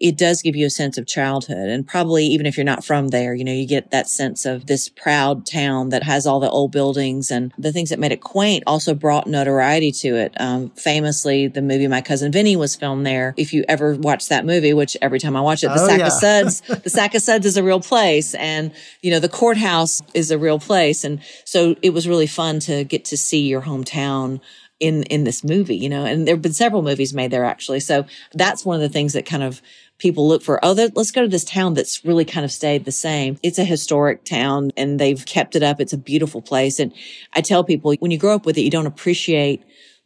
it 0.00 0.16
does 0.16 0.42
give 0.42 0.56
you 0.56 0.66
a 0.66 0.70
sense 0.70 0.98
of 0.98 1.06
childhood. 1.06 1.68
And 1.68 1.86
probably 1.86 2.26
even 2.26 2.46
if 2.46 2.56
you're 2.56 2.64
not 2.64 2.84
from 2.84 3.08
there, 3.08 3.34
you 3.34 3.44
know, 3.44 3.52
you 3.52 3.66
get 3.66 3.90
that 3.90 4.08
sense 4.08 4.44
of 4.44 4.66
this 4.66 4.88
proud 4.88 5.46
town 5.46 5.88
that 5.90 6.02
has 6.02 6.26
all 6.26 6.40
the 6.40 6.50
old 6.50 6.72
buildings 6.72 7.30
and 7.30 7.52
the 7.58 7.72
things 7.72 7.90
that 7.90 7.98
made 7.98 8.12
it 8.12 8.20
quaint 8.20 8.64
also 8.66 8.94
brought 8.94 9.26
notoriety 9.26 9.92
to 9.92 10.16
it. 10.16 10.34
Um, 10.38 10.70
famously, 10.70 11.48
the 11.48 11.62
movie 11.62 11.88
My 11.88 12.00
Cousin 12.00 12.32
Vinny 12.32 12.56
was 12.56 12.76
filmed 12.76 13.06
there. 13.06 13.34
If 13.36 13.52
you 13.52 13.64
ever 13.68 13.94
watch 13.94 14.28
that 14.28 14.44
movie, 14.44 14.74
which 14.74 14.96
every 15.00 15.18
time 15.18 15.36
I 15.36 15.40
watch 15.40 15.64
it, 15.64 15.68
the 15.68 15.82
oh, 15.82 15.88
Sack 15.88 15.98
yeah. 16.00 16.06
of 16.06 16.12
Suds, 16.12 16.60
the 16.82 16.90
Sack 16.90 17.14
of 17.14 17.22
Suds 17.22 17.46
is 17.46 17.56
a 17.56 17.62
real 17.62 17.80
place. 17.80 18.34
And, 18.34 18.72
you 19.02 19.10
know, 19.10 19.20
the 19.20 19.28
courthouse 19.28 20.02
is 20.14 20.30
a 20.30 20.38
real 20.38 20.58
place. 20.58 21.04
And 21.04 21.22
so 21.44 21.74
it 21.82 21.90
was 21.90 22.06
really 22.06 22.26
fun 22.26 22.60
to 22.60 22.84
get 22.84 23.06
to 23.06 23.16
see 23.16 23.46
your 23.48 23.62
hometown 23.62 24.40
in 24.78 25.04
in 25.04 25.24
this 25.24 25.42
movie 25.42 25.76
you 25.76 25.88
know 25.88 26.04
and 26.04 26.26
there 26.26 26.34
have 26.34 26.42
been 26.42 26.52
several 26.52 26.82
movies 26.82 27.14
made 27.14 27.30
there 27.30 27.44
actually 27.44 27.80
so 27.80 28.04
that's 28.34 28.64
one 28.64 28.76
of 28.76 28.82
the 28.82 28.90
things 28.90 29.14
that 29.14 29.24
kind 29.24 29.42
of 29.42 29.62
people 29.98 30.28
look 30.28 30.42
for, 30.42 30.62
oh, 30.64 30.72
let's 30.72 31.10
go 31.10 31.22
to 31.22 31.28
this 31.28 31.44
town 31.44 31.74
that's 31.74 32.04
really 32.04 32.24
kind 32.24 32.44
of 32.44 32.52
stayed 32.52 32.84
the 32.84 32.92
same. 32.92 33.38
It's 33.42 33.58
a 33.58 33.64
historic 33.64 34.24
town 34.24 34.72
and 34.76 34.98
they've 34.98 35.24
kept 35.24 35.56
it 35.56 35.62
up. 35.62 35.80
It's 35.80 35.92
a 35.92 35.98
beautiful 35.98 36.42
place. 36.42 36.78
And 36.78 36.92
I 37.32 37.40
tell 37.40 37.64
people 37.64 37.94
when 38.00 38.10
you 38.10 38.18
grow 38.18 38.34
up 38.34 38.46
with 38.46 38.58
it, 38.58 38.62
you 38.62 38.70
don't 38.70 38.86
appreciate 38.86 39.62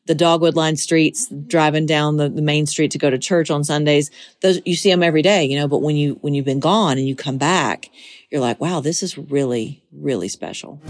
the 0.07 0.15
dogwood 0.15 0.57
lined 0.57 0.79
streets, 0.79 1.29
mm-hmm. 1.29 1.47
driving 1.47 1.87
down 1.87 2.17
the, 2.17 2.29
the 2.29 2.43
main 2.43 2.67
street 2.67 2.91
to 2.93 2.99
go 2.99 3.11
to 3.11 3.19
church 3.19 3.51
on 3.51 3.65
Sundays. 3.65 4.11
Those, 4.43 4.61
you 4.65 4.77
see 4.77 4.91
them 4.91 5.03
every 5.03 5.23
day, 5.23 5.45
you 5.45 5.59
know, 5.59 5.69
but 5.69 5.83
when 5.83 5.97
you, 5.97 6.19
when 6.21 6.35
you've 6.35 6.45
been 6.45 6.61
gone 6.61 6.99
and 6.99 7.07
you 7.07 7.15
come 7.15 7.39
back, 7.39 7.91
you're 8.31 8.41
like, 8.41 8.61
wow, 8.61 8.81
this 8.81 9.03
is 9.03 9.19
really, 9.19 9.83
really 9.93 10.29
special. 10.29 10.81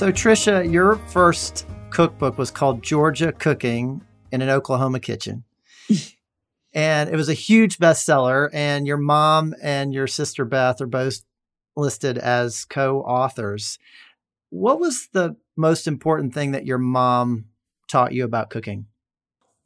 So, 0.00 0.10
Trisha, 0.10 0.72
your 0.72 0.96
first 1.08 1.66
cookbook 1.90 2.38
was 2.38 2.50
called 2.50 2.82
Georgia 2.82 3.32
Cooking 3.32 4.00
in 4.32 4.40
an 4.40 4.48
Oklahoma 4.48 4.98
Kitchen. 4.98 5.44
and 6.72 7.10
it 7.10 7.16
was 7.16 7.28
a 7.28 7.34
huge 7.34 7.76
bestseller. 7.76 8.48
And 8.54 8.86
your 8.86 8.96
mom 8.96 9.54
and 9.62 9.92
your 9.92 10.06
sister 10.06 10.46
Beth 10.46 10.80
are 10.80 10.86
both 10.86 11.22
listed 11.76 12.16
as 12.16 12.64
co 12.64 13.02
authors. 13.02 13.78
What 14.48 14.80
was 14.80 15.06
the 15.12 15.36
most 15.54 15.86
important 15.86 16.32
thing 16.32 16.52
that 16.52 16.64
your 16.64 16.78
mom 16.78 17.50
taught 17.86 18.14
you 18.14 18.24
about 18.24 18.48
cooking? 18.48 18.86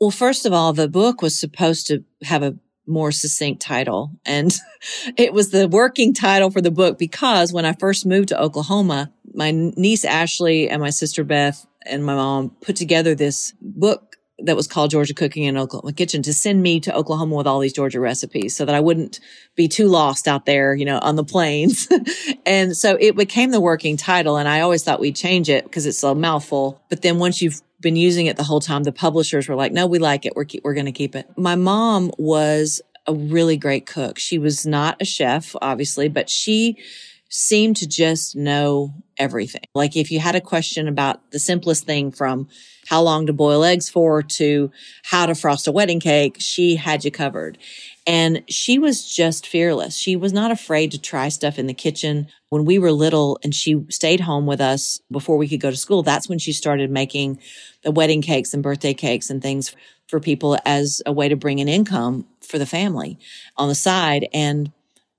Well, 0.01 0.11
first 0.11 0.47
of 0.47 0.53
all, 0.53 0.73
the 0.73 0.89
book 0.89 1.23
was 1.23 1.39
supposed 1.39 1.87
to 1.87 2.03
have 2.25 2.43
a 2.43 2.57
more 2.87 3.13
succinct 3.13 3.63
title. 3.63 4.11
And 4.25 4.55
it 5.17 5.33
was 5.33 5.51
the 5.51 5.69
working 5.69 6.15
title 6.15 6.51
for 6.51 6.61
the 6.61 6.71
book 6.71 6.99
because 6.99 7.53
when 7.53 7.65
I 7.65 7.73
first 7.73 8.07
moved 8.07 8.29
to 8.29 8.41
Oklahoma, 8.41 9.13
my 9.33 9.51
niece 9.51 10.05
Ashley 10.05 10.69
and 10.69 10.81
my 10.81 10.91
sister 10.91 11.25
Beth 11.25 11.67
and 11.87 12.05
my 12.05 12.15
mom 12.15 12.51
put 12.61 12.77
together 12.77 13.15
this 13.15 13.53
book 13.61 14.15
that 14.41 14.57
was 14.57 14.67
called 14.67 14.91
Georgia 14.91 15.15
Cooking 15.15 15.45
in 15.45 15.57
Oklahoma 15.57 15.93
Kitchen 15.93 16.23
to 16.23 16.35
send 16.35 16.63
me 16.63 16.81
to 16.81 16.95
Oklahoma 16.95 17.37
with 17.37 17.47
all 17.47 17.61
these 17.61 17.73
Georgia 17.73 18.01
recipes 18.01 18.57
so 18.57 18.65
that 18.65 18.75
I 18.75 18.81
wouldn't 18.81 19.21
be 19.55 19.69
too 19.69 19.87
lost 19.87 20.27
out 20.27 20.45
there, 20.45 20.75
you 20.75 20.85
know, 20.85 20.99
on 20.99 21.15
the 21.17 21.25
plains. 21.25 21.89
and 22.47 22.77
so 22.77 22.97
it 23.01 23.17
became 23.17 23.53
the 23.53 23.61
working 23.61 23.97
title. 23.97 24.37
And 24.37 24.49
I 24.49 24.61
always 24.61 24.83
thought 24.83 25.01
we'd 25.01 25.17
change 25.17 25.49
it 25.49 25.65
because 25.65 25.87
it's 25.87 26.03
a 26.03 26.15
mouthful. 26.15 26.83
But 26.91 27.03
then 27.03 27.19
once 27.19 27.41
you've 27.41 27.61
been 27.85 27.95
using 27.95 28.27
it 28.27 28.37
the 28.37 28.43
whole 28.43 28.59
time, 28.59 28.83
the 28.83 28.91
publishers 28.91 29.49
were 29.49 29.55
like, 29.55 29.71
no, 29.71 29.87
we 29.87 30.01
like 30.01 30.27
it. 30.27 30.35
We're, 30.35 30.47
we're 30.65 30.75
going 30.75 30.87
to 30.87 30.93
keep 30.93 31.15
it. 31.15 31.29
My 31.37 31.55
mom 31.55 32.11
was 32.19 32.83
a 33.07 33.15
really 33.15 33.57
great 33.57 33.87
cook. 33.87 34.19
She 34.19 34.39
was 34.39 34.67
not 34.67 34.97
a 35.01 35.05
chef, 35.05 35.55
obviously, 35.63 36.09
but 36.09 36.29
she 36.29 36.79
seemed 37.29 37.77
to 37.79 37.89
just 37.89 38.37
know 38.37 38.95
everything. 39.19 39.63
Like 39.75 39.97
if 39.97 40.11
you 40.11 40.21
had 40.21 40.35
a 40.35 40.41
question 40.41 40.89
about 40.89 41.31
the 41.31 41.39
simplest 41.39 41.85
thing 41.85 42.13
from 42.13 42.49
how 42.87 43.03
long 43.03 43.27
to 43.27 43.33
boil 43.33 43.65
eggs 43.65 43.89
for 43.89 44.23
to 44.23 44.71
how 45.05 45.27
to 45.27 45.35
frost 45.35 45.67
a 45.67 45.73
wedding 45.73 46.01
cake, 46.01 46.37
she 46.39 46.77
had 46.77 47.05
you 47.05 47.11
covered. 47.11 47.59
And 48.07 48.43
she 48.49 48.79
was 48.79 49.09
just 49.09 49.47
fearless. 49.47 49.97
She 49.97 50.15
was 50.15 50.33
not 50.33 50.51
afraid 50.51 50.91
to 50.93 51.01
try 51.01 51.29
stuff 51.29 51.59
in 51.59 51.67
the 51.67 51.75
kitchen. 51.75 52.29
When 52.51 52.65
we 52.65 52.79
were 52.79 52.93
little 52.93 53.39
and 53.43 53.55
she 53.55 53.85
stayed 53.89 54.21
home 54.21 54.47
with 54.47 54.61
us 54.61 55.01
before 55.11 55.39
we 55.39 55.49
could 55.49 55.61
go 55.61 55.71
to 55.71 55.77
school, 55.77 56.03
that's 56.03 56.29
when 56.29 56.39
she 56.39 56.53
started 56.53 56.91
making 56.91 57.41
the 57.83 57.91
wedding 57.91 58.21
cakes 58.21 58.53
and 58.53 58.63
birthday 58.63 58.95
cakes 58.95 59.31
and 59.31 59.41
things 59.43 59.75
for 60.09 60.21
people 60.21 60.59
as 60.67 61.01
a 61.07 61.13
way 61.13 61.29
to 61.29 61.37
bring 61.37 61.61
an 61.61 61.69
income 61.69 62.27
for 62.43 62.59
the 62.59 62.67
family 62.67 63.19
on 63.57 63.69
the 63.69 63.75
side. 63.75 64.29
And 64.35 64.71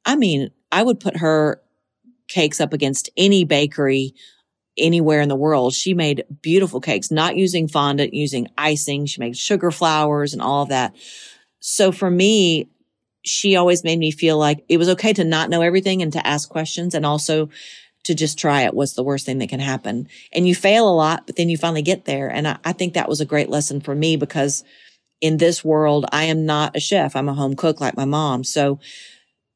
I 0.05 0.15
mean, 0.15 0.51
I 0.71 0.83
would 0.83 0.99
put 0.99 1.17
her 1.17 1.61
cakes 2.27 2.59
up 2.59 2.73
against 2.73 3.09
any 3.17 3.43
bakery 3.43 4.13
anywhere 4.77 5.21
in 5.21 5.29
the 5.29 5.35
world. 5.35 5.73
She 5.73 5.93
made 5.93 6.25
beautiful 6.41 6.81
cakes, 6.81 7.11
not 7.11 7.37
using 7.37 7.67
fondant, 7.67 8.13
using 8.13 8.47
icing. 8.57 9.05
She 9.05 9.19
made 9.19 9.37
sugar 9.37 9.71
flowers 9.71 10.33
and 10.33 10.41
all 10.41 10.63
of 10.63 10.69
that. 10.69 10.95
So 11.59 11.91
for 11.91 12.09
me, 12.09 12.67
she 13.23 13.55
always 13.55 13.83
made 13.83 13.97
me 13.97 14.11
feel 14.11 14.37
like 14.37 14.63
it 14.69 14.77
was 14.77 14.89
okay 14.89 15.13
to 15.13 15.23
not 15.23 15.49
know 15.49 15.61
everything 15.61 16.01
and 16.01 16.13
to 16.13 16.25
ask 16.25 16.49
questions 16.49 16.93
and 16.93 17.05
also 17.05 17.49
to 18.03 18.13
just 18.13 18.37
try 18.37 18.61
it 18.61 18.75
was 18.75 18.93
the 18.93 19.03
worst 19.03 19.25
thing 19.25 19.39
that 19.39 19.49
can 19.49 19.59
happen. 19.59 20.07
And 20.31 20.47
you 20.47 20.53
fail 20.53 20.87
a 20.87 20.93
lot, 20.93 21.25
but 21.25 21.35
then 21.35 21.49
you 21.49 21.57
finally 21.57 21.81
get 21.81 22.05
there. 22.05 22.29
And 22.29 22.47
I, 22.47 22.57
I 22.63 22.71
think 22.71 22.93
that 22.93 23.09
was 23.09 23.19
a 23.19 23.25
great 23.25 23.49
lesson 23.49 23.81
for 23.81 23.95
me 23.95 24.15
because 24.15 24.63
in 25.21 25.37
this 25.37 25.65
world, 25.65 26.05
I 26.11 26.25
am 26.25 26.45
not 26.45 26.75
a 26.75 26.79
chef. 26.79 27.15
I'm 27.15 27.29
a 27.29 27.33
home 27.33 27.55
cook 27.55 27.81
like 27.81 27.97
my 27.97 28.05
mom. 28.05 28.43
So 28.43 28.79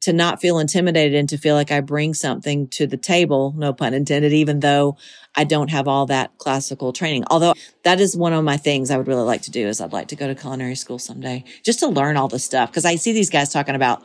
to 0.02 0.14
not 0.14 0.40
feel 0.40 0.60
intimidated 0.60 1.16
and 1.16 1.28
to 1.30 1.38
feel 1.38 1.56
like 1.56 1.72
I 1.72 1.82
bring 1.82 2.14
something 2.14 2.68
to 2.70 2.88
the 2.88 2.98
table, 2.98 3.54
no 3.58 3.74
pun 3.74 3.94
intended, 3.94 4.32
even 4.32 4.62
though 4.62 4.98
I 5.36 5.44
don't 5.44 5.70
have 5.70 5.88
all 5.88 6.06
that 6.06 6.38
classical 6.38 6.94
training. 6.94 7.26
Although 7.30 7.54
that 7.84 8.00
is 8.00 8.16
one 8.16 8.34
of 8.34 8.44
my 8.44 8.58
things 8.58 8.92
I 8.92 8.98
would 8.98 9.08
really 9.08 9.24
like 9.24 9.42
to 9.44 9.52
do 9.52 9.68
is 9.68 9.82
I'd 9.82 9.94
like 9.94 10.08
to 10.10 10.16
go 10.16 10.28
to 10.28 10.36
culinary 10.36 10.76
school 10.76 11.00
someday 11.00 11.44
just 11.64 11.80
to 11.80 11.88
learn 11.88 12.18
all 12.18 12.30
the 12.30 12.40
stuff. 12.40 12.72
Cause 12.72 12.86
I 12.86 12.96
see 12.96 13.12
these 13.12 13.30
guys 13.30 13.52
talking 13.52 13.76
about, 13.76 14.04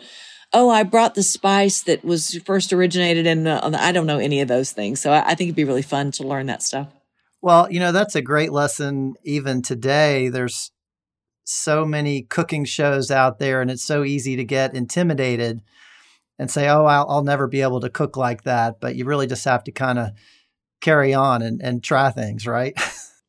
Oh, 0.52 0.70
I 0.70 0.84
brought 0.84 1.16
the 1.16 1.22
spice 1.24 1.82
that 1.82 2.04
was 2.04 2.38
first 2.44 2.72
originated 2.72 3.26
in, 3.26 3.46
I 3.48 3.90
don't 3.90 4.06
know 4.06 4.18
any 4.18 4.40
of 4.40 4.46
those 4.46 4.70
things. 4.70 5.00
So 5.00 5.10
I, 5.10 5.30
I 5.30 5.34
think 5.34 5.48
it'd 5.48 5.56
be 5.56 5.64
really 5.64 5.82
fun 5.82 6.12
to 6.12 6.22
learn 6.22 6.46
that 6.46 6.62
stuff. 6.62 6.88
Well, 7.42 7.70
you 7.72 7.80
know, 7.80 7.90
that's 7.90 8.14
a 8.14 8.22
great 8.22 8.52
lesson 8.52 9.14
even 9.24 9.62
today. 9.62 10.28
There's 10.28 10.70
so 11.44 11.84
many 11.84 12.22
cooking 12.22 12.64
shows 12.64 13.10
out 13.10 13.38
there 13.38 13.60
and 13.60 13.70
it's 13.70 13.84
so 13.84 14.04
easy 14.04 14.36
to 14.36 14.44
get 14.44 14.74
intimidated 14.74 15.60
and 16.38 16.50
say, 16.50 16.68
"Oh, 16.68 16.84
I'll, 16.84 17.06
I'll 17.08 17.24
never 17.24 17.46
be 17.46 17.62
able 17.62 17.80
to 17.80 17.90
cook 17.90 18.16
like 18.16 18.44
that." 18.44 18.80
But 18.80 18.96
you 18.96 19.04
really 19.04 19.26
just 19.26 19.44
have 19.44 19.64
to 19.64 19.72
kind 19.72 19.98
of 19.98 20.10
carry 20.80 21.14
on 21.14 21.42
and, 21.42 21.62
and 21.62 21.82
try 21.82 22.10
things, 22.10 22.46
right? 22.46 22.78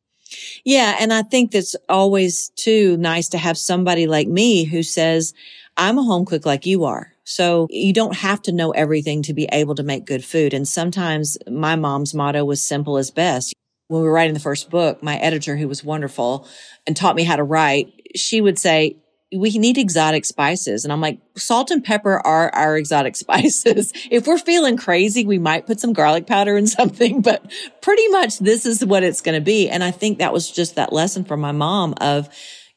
yeah, 0.64 0.96
and 1.00 1.12
I 1.12 1.22
think 1.22 1.52
that's 1.52 1.76
always 1.88 2.50
too 2.50 2.96
nice 2.96 3.28
to 3.30 3.38
have 3.38 3.56
somebody 3.56 4.06
like 4.06 4.28
me 4.28 4.64
who 4.64 4.82
says, 4.82 5.34
"I'm 5.76 5.98
a 5.98 6.02
home 6.02 6.24
cook 6.24 6.46
like 6.46 6.66
you 6.66 6.84
are." 6.84 7.12
So 7.28 7.66
you 7.70 7.92
don't 7.92 8.14
have 8.14 8.40
to 8.42 8.52
know 8.52 8.70
everything 8.70 9.22
to 9.22 9.34
be 9.34 9.48
able 9.50 9.74
to 9.74 9.82
make 9.82 10.06
good 10.06 10.24
food. 10.24 10.54
And 10.54 10.66
sometimes 10.66 11.36
my 11.50 11.74
mom's 11.74 12.14
motto 12.14 12.44
was 12.44 12.62
simple 12.62 12.98
as 12.98 13.10
best. 13.10 13.52
When 13.88 14.00
we 14.00 14.06
were 14.06 14.12
writing 14.12 14.34
the 14.34 14.40
first 14.40 14.70
book, 14.70 15.02
my 15.02 15.16
editor, 15.16 15.56
who 15.56 15.66
was 15.66 15.82
wonderful 15.82 16.46
and 16.86 16.96
taught 16.96 17.16
me 17.16 17.24
how 17.24 17.34
to 17.34 17.42
write, 17.42 17.92
she 18.14 18.40
would 18.40 18.60
say, 18.60 18.96
we 19.36 19.58
need 19.58 19.78
exotic 19.78 20.24
spices. 20.24 20.84
And 20.84 20.92
I'm 20.92 21.00
like, 21.00 21.18
salt 21.36 21.70
and 21.70 21.84
pepper 21.84 22.24
are 22.26 22.54
our 22.54 22.76
exotic 22.76 23.16
spices. 23.24 23.92
if 24.10 24.26
we're 24.26 24.38
feeling 24.38 24.76
crazy, 24.76 25.24
we 25.24 25.38
might 25.38 25.66
put 25.66 25.80
some 25.80 25.92
garlic 25.92 26.26
powder 26.26 26.56
in 26.56 26.66
something, 26.66 27.22
but 27.22 27.50
pretty 27.80 28.08
much 28.08 28.38
this 28.38 28.66
is 28.66 28.84
what 28.84 29.02
it's 29.02 29.20
going 29.20 29.38
to 29.38 29.44
be. 29.44 29.68
And 29.68 29.82
I 29.84 29.90
think 29.90 30.18
that 30.18 30.32
was 30.32 30.50
just 30.50 30.76
that 30.76 30.92
lesson 30.92 31.24
from 31.24 31.40
my 31.40 31.52
mom 31.52 31.94
of 32.00 32.28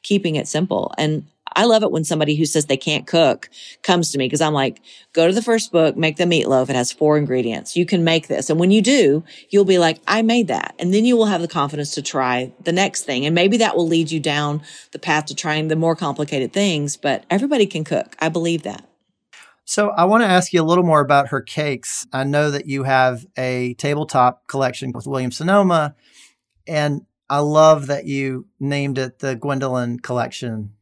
keeping 0.02 0.36
it 0.36 0.48
simple. 0.48 0.92
And 0.96 1.26
I 1.54 1.64
love 1.64 1.82
it 1.82 1.90
when 1.90 2.04
somebody 2.04 2.36
who 2.36 2.44
says 2.44 2.66
they 2.66 2.76
can't 2.76 3.06
cook 3.06 3.50
comes 3.82 4.10
to 4.10 4.18
me 4.18 4.26
because 4.26 4.40
I'm 4.40 4.52
like, 4.52 4.80
go 5.12 5.26
to 5.26 5.32
the 5.32 5.42
first 5.42 5.72
book, 5.72 5.96
make 5.96 6.16
the 6.16 6.24
meatloaf. 6.24 6.68
It 6.68 6.76
has 6.76 6.92
four 6.92 7.18
ingredients. 7.18 7.76
You 7.76 7.86
can 7.86 8.04
make 8.04 8.28
this. 8.28 8.50
And 8.50 8.60
when 8.60 8.70
you 8.70 8.82
do, 8.82 9.24
you'll 9.50 9.64
be 9.64 9.78
like, 9.78 10.00
I 10.06 10.22
made 10.22 10.48
that. 10.48 10.74
And 10.78 10.94
then 10.94 11.04
you 11.04 11.16
will 11.16 11.26
have 11.26 11.40
the 11.40 11.48
confidence 11.48 11.94
to 11.94 12.02
try 12.02 12.52
the 12.62 12.72
next 12.72 13.04
thing. 13.04 13.26
And 13.26 13.34
maybe 13.34 13.56
that 13.58 13.76
will 13.76 13.88
lead 13.88 14.10
you 14.10 14.20
down 14.20 14.62
the 14.92 14.98
path 14.98 15.26
to 15.26 15.34
trying 15.34 15.68
the 15.68 15.76
more 15.76 15.96
complicated 15.96 16.52
things, 16.52 16.96
but 16.96 17.24
everybody 17.30 17.66
can 17.66 17.84
cook. 17.84 18.16
I 18.18 18.28
believe 18.28 18.62
that. 18.62 18.86
So 19.64 19.90
I 19.90 20.04
want 20.04 20.22
to 20.22 20.28
ask 20.28 20.52
you 20.52 20.60
a 20.60 20.64
little 20.64 20.82
more 20.82 21.00
about 21.00 21.28
her 21.28 21.40
cakes. 21.40 22.04
I 22.12 22.24
know 22.24 22.50
that 22.50 22.66
you 22.66 22.82
have 22.82 23.24
a 23.38 23.74
tabletop 23.74 24.48
collection 24.48 24.90
with 24.92 25.06
Williams 25.06 25.36
Sonoma, 25.36 25.94
and 26.66 27.02
I 27.28 27.38
love 27.38 27.86
that 27.86 28.04
you 28.04 28.48
named 28.58 28.98
it 28.98 29.20
the 29.20 29.36
Gwendolyn 29.36 30.00
collection 30.00 30.72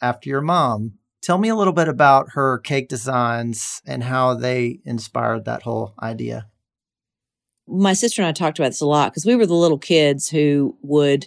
after 0.00 0.28
your 0.28 0.40
mom. 0.40 0.94
Tell 1.22 1.38
me 1.38 1.48
a 1.48 1.56
little 1.56 1.72
bit 1.72 1.88
about 1.88 2.30
her 2.32 2.58
cake 2.58 2.88
designs 2.88 3.80
and 3.86 4.04
how 4.04 4.34
they 4.34 4.80
inspired 4.84 5.44
that 5.44 5.62
whole 5.62 5.94
idea. 6.00 6.46
My 7.66 7.94
sister 7.94 8.22
and 8.22 8.28
I 8.28 8.32
talked 8.32 8.58
about 8.58 8.68
this 8.68 8.80
a 8.80 8.86
lot 8.86 9.10
because 9.10 9.26
we 9.26 9.34
were 9.34 9.46
the 9.46 9.54
little 9.54 9.78
kids 9.78 10.28
who 10.28 10.76
would 10.82 11.26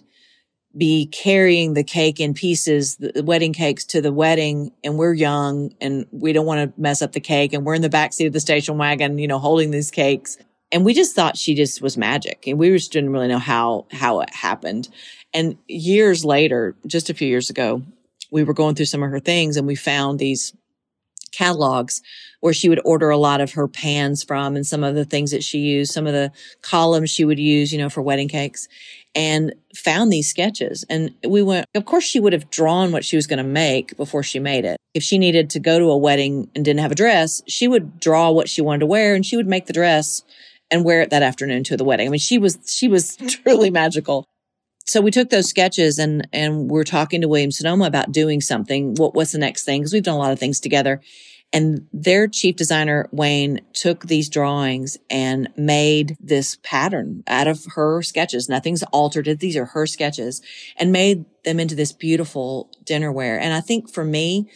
be 0.78 1.08
carrying 1.08 1.74
the 1.74 1.84
cake 1.84 2.20
in 2.20 2.34
pieces, 2.34 2.96
the 2.98 3.24
wedding 3.24 3.54
cakes 3.54 3.84
to 3.86 4.02
the 4.02 4.14
wedding, 4.14 4.72
and 4.84 4.98
we're 4.98 5.14
young 5.14 5.74
and 5.82 6.06
we 6.12 6.32
don't 6.32 6.46
want 6.46 6.76
to 6.76 6.82
mess 6.82 7.02
up 7.02 7.12
the 7.12 7.20
cake, 7.20 7.54
and 7.54 7.66
we're 7.66 7.74
in 7.74 7.82
the 7.82 7.90
back 7.90 8.14
seat 8.14 8.28
of 8.28 8.34
the 8.34 8.40
station 8.40 8.78
wagon, 8.78 9.18
you 9.18 9.28
know, 9.28 9.40
holding 9.40 9.72
these 9.72 9.92
cakes. 9.92 10.38
And 10.72 10.86
we 10.86 10.94
just 10.94 11.16
thought 11.16 11.36
she 11.36 11.56
just 11.56 11.82
was 11.82 11.98
magic, 11.98 12.46
and 12.48 12.60
we 12.60 12.70
just 12.70 12.92
didn't 12.92 13.10
really 13.10 13.28
know 13.28 13.40
how 13.40 13.88
how 13.92 14.22
it 14.22 14.34
happened. 14.34 14.88
And 15.34 15.58
years 15.68 16.24
later, 16.24 16.76
just 16.86 17.10
a 17.10 17.14
few 17.16 17.28
years 17.28 17.50
ago, 17.50 17.82
we 18.32 18.44
were 18.44 18.54
going 18.54 18.76
through 18.76 18.86
some 18.86 19.04
of 19.04 19.12
her 19.12 19.20
things 19.20 19.58
and 19.58 19.68
we 19.68 19.76
found 19.76 20.20
these 20.20 20.54
catalogs 21.32 22.02
where 22.42 22.54
she 22.54 22.70
would 22.70 22.82
order 22.86 23.10
a 23.10 23.18
lot 23.18 23.42
of 23.42 23.54
her 23.54 23.68
pans 23.68 24.24
from 24.24 24.56
and 24.56 24.66
some 24.66 24.84
of 24.84 24.96
the 24.96 25.06
things 25.06 25.32
that 25.32 25.44
she 25.44 25.60
used, 25.60 25.92
some 25.92 26.08
of 26.08 26.14
the 26.14 26.32
columns 26.62 27.10
she 27.10 27.26
would 27.26 27.40
use, 27.40 27.72
you 27.72 27.78
know, 27.78 27.90
for 27.90 28.02
wedding 28.02 28.28
cakes 28.28 28.68
and 29.16 29.54
found 29.76 30.12
these 30.12 30.30
sketches. 30.30 30.86
And 30.90 31.14
we 31.28 31.42
went, 31.42 31.66
of 31.76 31.86
course, 31.86 32.04
she 32.04 32.20
would 32.20 32.34
have 32.34 32.50
drawn 32.50 32.92
what 32.92 33.06
she 33.06 33.16
was 33.16 33.28
going 33.28 33.38
to 33.38 33.44
make 33.44 33.96
before 33.98 34.24
she 34.24 34.40
made 34.40 34.66
it. 34.66 34.78
If 34.94 35.04
she 35.04 35.18
needed 35.18 35.50
to 35.52 35.60
go 35.60 35.80
to 35.80 35.86
a 35.86 35.98
wedding 35.98 36.50
and 36.56 36.64
didn't 36.64 36.82
have 36.82 36.92
a 36.92 36.96
dress, 36.96 37.42
she 37.48 37.68
would 37.68 38.00
draw 38.00 38.32
what 38.32 38.50
she 38.50 38.62
wanted 38.62 38.80
to 38.80 38.86
wear 38.86 39.16
and 39.16 39.26
she 39.26 39.36
would 39.36 39.48
make 39.48 39.66
the 39.66 39.74
dress 39.74 40.24
and 40.72 40.86
wear 40.86 41.02
it 41.02 41.10
that 41.10 41.24
afternoon 41.24 41.64
to 41.66 41.78
the 41.78 41.84
wedding. 41.84 42.08
I 42.08 42.12
mean, 42.12 42.20
she 42.20 42.38
was, 42.38 42.60
she 42.66 42.88
was 42.88 43.16
truly 43.28 43.70
magical 43.70 44.26
so 44.90 45.02
we 45.02 45.12
took 45.12 45.30
those 45.30 45.48
sketches 45.48 46.00
and 46.00 46.28
and 46.34 46.70
we're 46.70 46.84
talking 46.84 47.22
to 47.22 47.28
William 47.28 47.52
Sonoma 47.52 47.86
about 47.86 48.12
doing 48.12 48.42
something. 48.42 48.96
What 48.96 49.14
what's 49.14 49.32
the 49.32 49.38
next 49.38 49.64
thing? 49.64 49.82
Because 49.82 49.94
we've 49.94 50.04
done 50.04 50.16
a 50.16 50.20
lot 50.20 50.32
of 50.32 50.40
things 50.40 50.60
together. 50.60 51.00
And 51.52 51.88
their 51.94 52.28
chief 52.28 52.56
designer, 52.56 53.08
Wayne, 53.12 53.62
took 53.74 54.06
these 54.06 54.30
drawings 54.30 54.98
and 55.10 55.50
made 55.58 56.16
this 56.20 56.58
pattern 56.62 57.24
out 57.28 57.48
of 57.48 57.66
her 57.76 58.02
sketches. 58.04 58.50
Nothing's 58.50 58.84
altered 58.84 59.28
it. 59.28 59.40
These 59.40 59.58
are 59.58 59.66
her 59.66 59.88
sketches 59.88 60.42
and 60.78 60.92
made 60.92 61.26
them 61.46 61.60
into 61.60 61.76
this 61.76 61.92
beautiful 61.92 62.70
dinnerware. 62.84 63.40
And 63.40 63.54
I 63.54 63.62
think 63.62 63.92
for 63.92 64.06
me, 64.06 64.50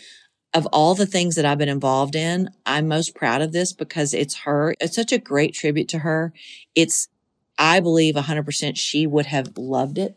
of 0.53 0.67
all 0.67 0.93
the 0.93 1.07
things 1.07 1.35
that 1.35 1.45
I've 1.45 1.57
been 1.57 1.69
involved 1.69 2.15
in, 2.15 2.49
I'm 2.63 2.87
most 2.87 3.15
proud 3.15 3.41
of 3.41 3.53
this 3.53 3.73
because 3.73 4.13
it's 4.13 4.41
her. 4.41 4.75
It's 4.79 4.95
such 4.95 5.11
a 5.11 5.17
great 5.17 5.55
tribute 5.55 5.87
to 5.89 5.99
her. 5.99 6.31
It's, 6.75 7.07
I 7.57 7.79
believe 7.79 8.13
100% 8.13 8.77
she 8.77 9.07
would 9.07 9.25
have 9.25 9.57
loved 9.57 9.97
it 9.97 10.15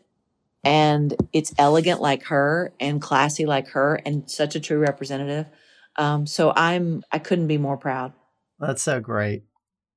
and 0.67 1.15
it's 1.31 1.53
elegant 1.57 2.01
like 2.01 2.23
her 2.23 2.73
and 2.77 3.01
classy 3.01 3.45
like 3.45 3.69
her 3.69 4.01
and 4.05 4.29
such 4.29 4.53
a 4.53 4.59
true 4.59 4.79
representative. 4.79 5.45
Um, 5.95 6.27
so 6.27 6.51
I'm 6.57 7.03
I 7.09 7.19
couldn't 7.19 7.47
be 7.47 7.57
more 7.57 7.77
proud. 7.77 8.11
That's 8.59 8.83
so 8.83 8.99
great. 8.99 9.43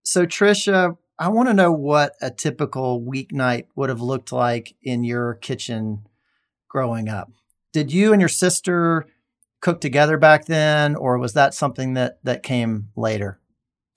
So 0.04 0.26
Trisha, 0.26 0.96
I 1.18 1.28
want 1.28 1.48
to 1.48 1.54
know 1.54 1.72
what 1.72 2.12
a 2.22 2.30
typical 2.30 3.02
weeknight 3.02 3.64
would 3.74 3.88
have 3.88 4.00
looked 4.00 4.30
like 4.30 4.76
in 4.80 5.02
your 5.02 5.34
kitchen 5.34 6.06
growing 6.68 7.08
up. 7.08 7.32
Did 7.72 7.92
you 7.92 8.12
and 8.12 8.22
your 8.22 8.28
sister 8.28 9.06
cook 9.60 9.80
together 9.80 10.18
back 10.18 10.46
then, 10.46 10.94
or 10.94 11.18
was 11.18 11.32
that 11.32 11.52
something 11.52 11.94
that 11.94 12.20
that 12.22 12.44
came 12.44 12.90
later? 12.94 13.40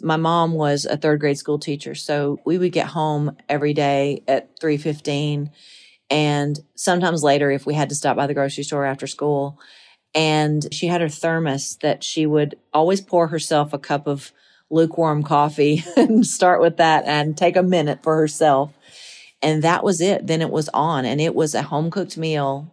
My 0.01 0.17
mom 0.17 0.53
was 0.53 0.85
a 0.85 0.97
third 0.97 1.19
grade 1.19 1.37
school 1.37 1.59
teacher, 1.59 1.93
so 1.93 2.39
we 2.47 2.57
would 2.57 2.71
get 2.71 2.87
home 2.87 3.37
every 3.47 3.75
day 3.75 4.23
at 4.27 4.59
three 4.59 4.77
fifteen 4.77 5.51
and 6.13 6.59
sometimes 6.75 7.23
later 7.23 7.49
if 7.49 7.65
we 7.65 7.73
had 7.73 7.89
to 7.89 7.95
stop 7.95 8.15
by 8.15 8.27
the 8.27 8.35
grocery 8.35 8.63
store 8.63 8.85
after 8.85 9.07
school. 9.07 9.59
And 10.13 10.71
she 10.71 10.85
had 10.85 11.01
her 11.01 11.09
thermos 11.09 11.77
that 11.77 12.03
she 12.03 12.27
would 12.27 12.55
always 12.71 13.01
pour 13.01 13.29
herself 13.29 13.73
a 13.73 13.79
cup 13.79 14.05
of 14.05 14.31
lukewarm 14.69 15.23
coffee 15.23 15.83
and 15.97 16.23
start 16.23 16.61
with 16.61 16.77
that 16.77 17.05
and 17.05 17.35
take 17.35 17.55
a 17.55 17.63
minute 17.63 18.03
for 18.03 18.15
herself. 18.15 18.77
And 19.41 19.63
that 19.63 19.83
was 19.83 20.01
it. 20.01 20.27
Then 20.27 20.43
it 20.43 20.51
was 20.51 20.69
on 20.71 21.03
and 21.03 21.19
it 21.19 21.33
was 21.33 21.55
a 21.55 21.63
home 21.63 21.89
cooked 21.89 22.15
meal. 22.15 22.71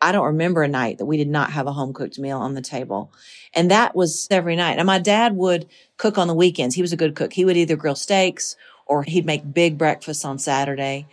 I 0.00 0.10
don't 0.12 0.24
remember 0.24 0.62
a 0.62 0.68
night 0.68 0.96
that 0.98 1.06
we 1.06 1.18
did 1.18 1.28
not 1.28 1.50
have 1.50 1.66
a 1.66 1.72
home 1.72 1.92
cooked 1.92 2.18
meal 2.18 2.38
on 2.38 2.54
the 2.54 2.62
table. 2.62 3.12
And 3.52 3.70
that 3.70 3.94
was 3.94 4.26
every 4.30 4.56
night. 4.56 4.78
And 4.78 4.86
my 4.86 4.98
dad 4.98 5.36
would 5.36 5.68
cook 5.98 6.16
on 6.16 6.28
the 6.28 6.34
weekends. 6.34 6.74
He 6.74 6.82
was 6.82 6.94
a 6.94 6.96
good 6.96 7.14
cook. 7.14 7.34
He 7.34 7.44
would 7.44 7.58
either 7.58 7.76
grill 7.76 7.94
steaks 7.94 8.56
or 8.86 9.02
he'd 9.02 9.26
make 9.26 9.52
big 9.52 9.76
breakfasts 9.76 10.24
on 10.24 10.38
Saturday. 10.38 11.06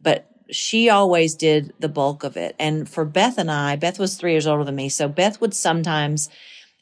But 0.00 0.30
she 0.50 0.88
always 0.88 1.34
did 1.34 1.72
the 1.78 1.88
bulk 1.88 2.24
of 2.24 2.36
it. 2.36 2.56
And 2.58 2.88
for 2.88 3.04
Beth 3.04 3.38
and 3.38 3.50
I, 3.50 3.76
Beth 3.76 3.98
was 3.98 4.16
three 4.16 4.32
years 4.32 4.46
older 4.46 4.64
than 4.64 4.76
me. 4.76 4.88
So 4.88 5.08
Beth 5.08 5.40
would 5.40 5.54
sometimes 5.54 6.28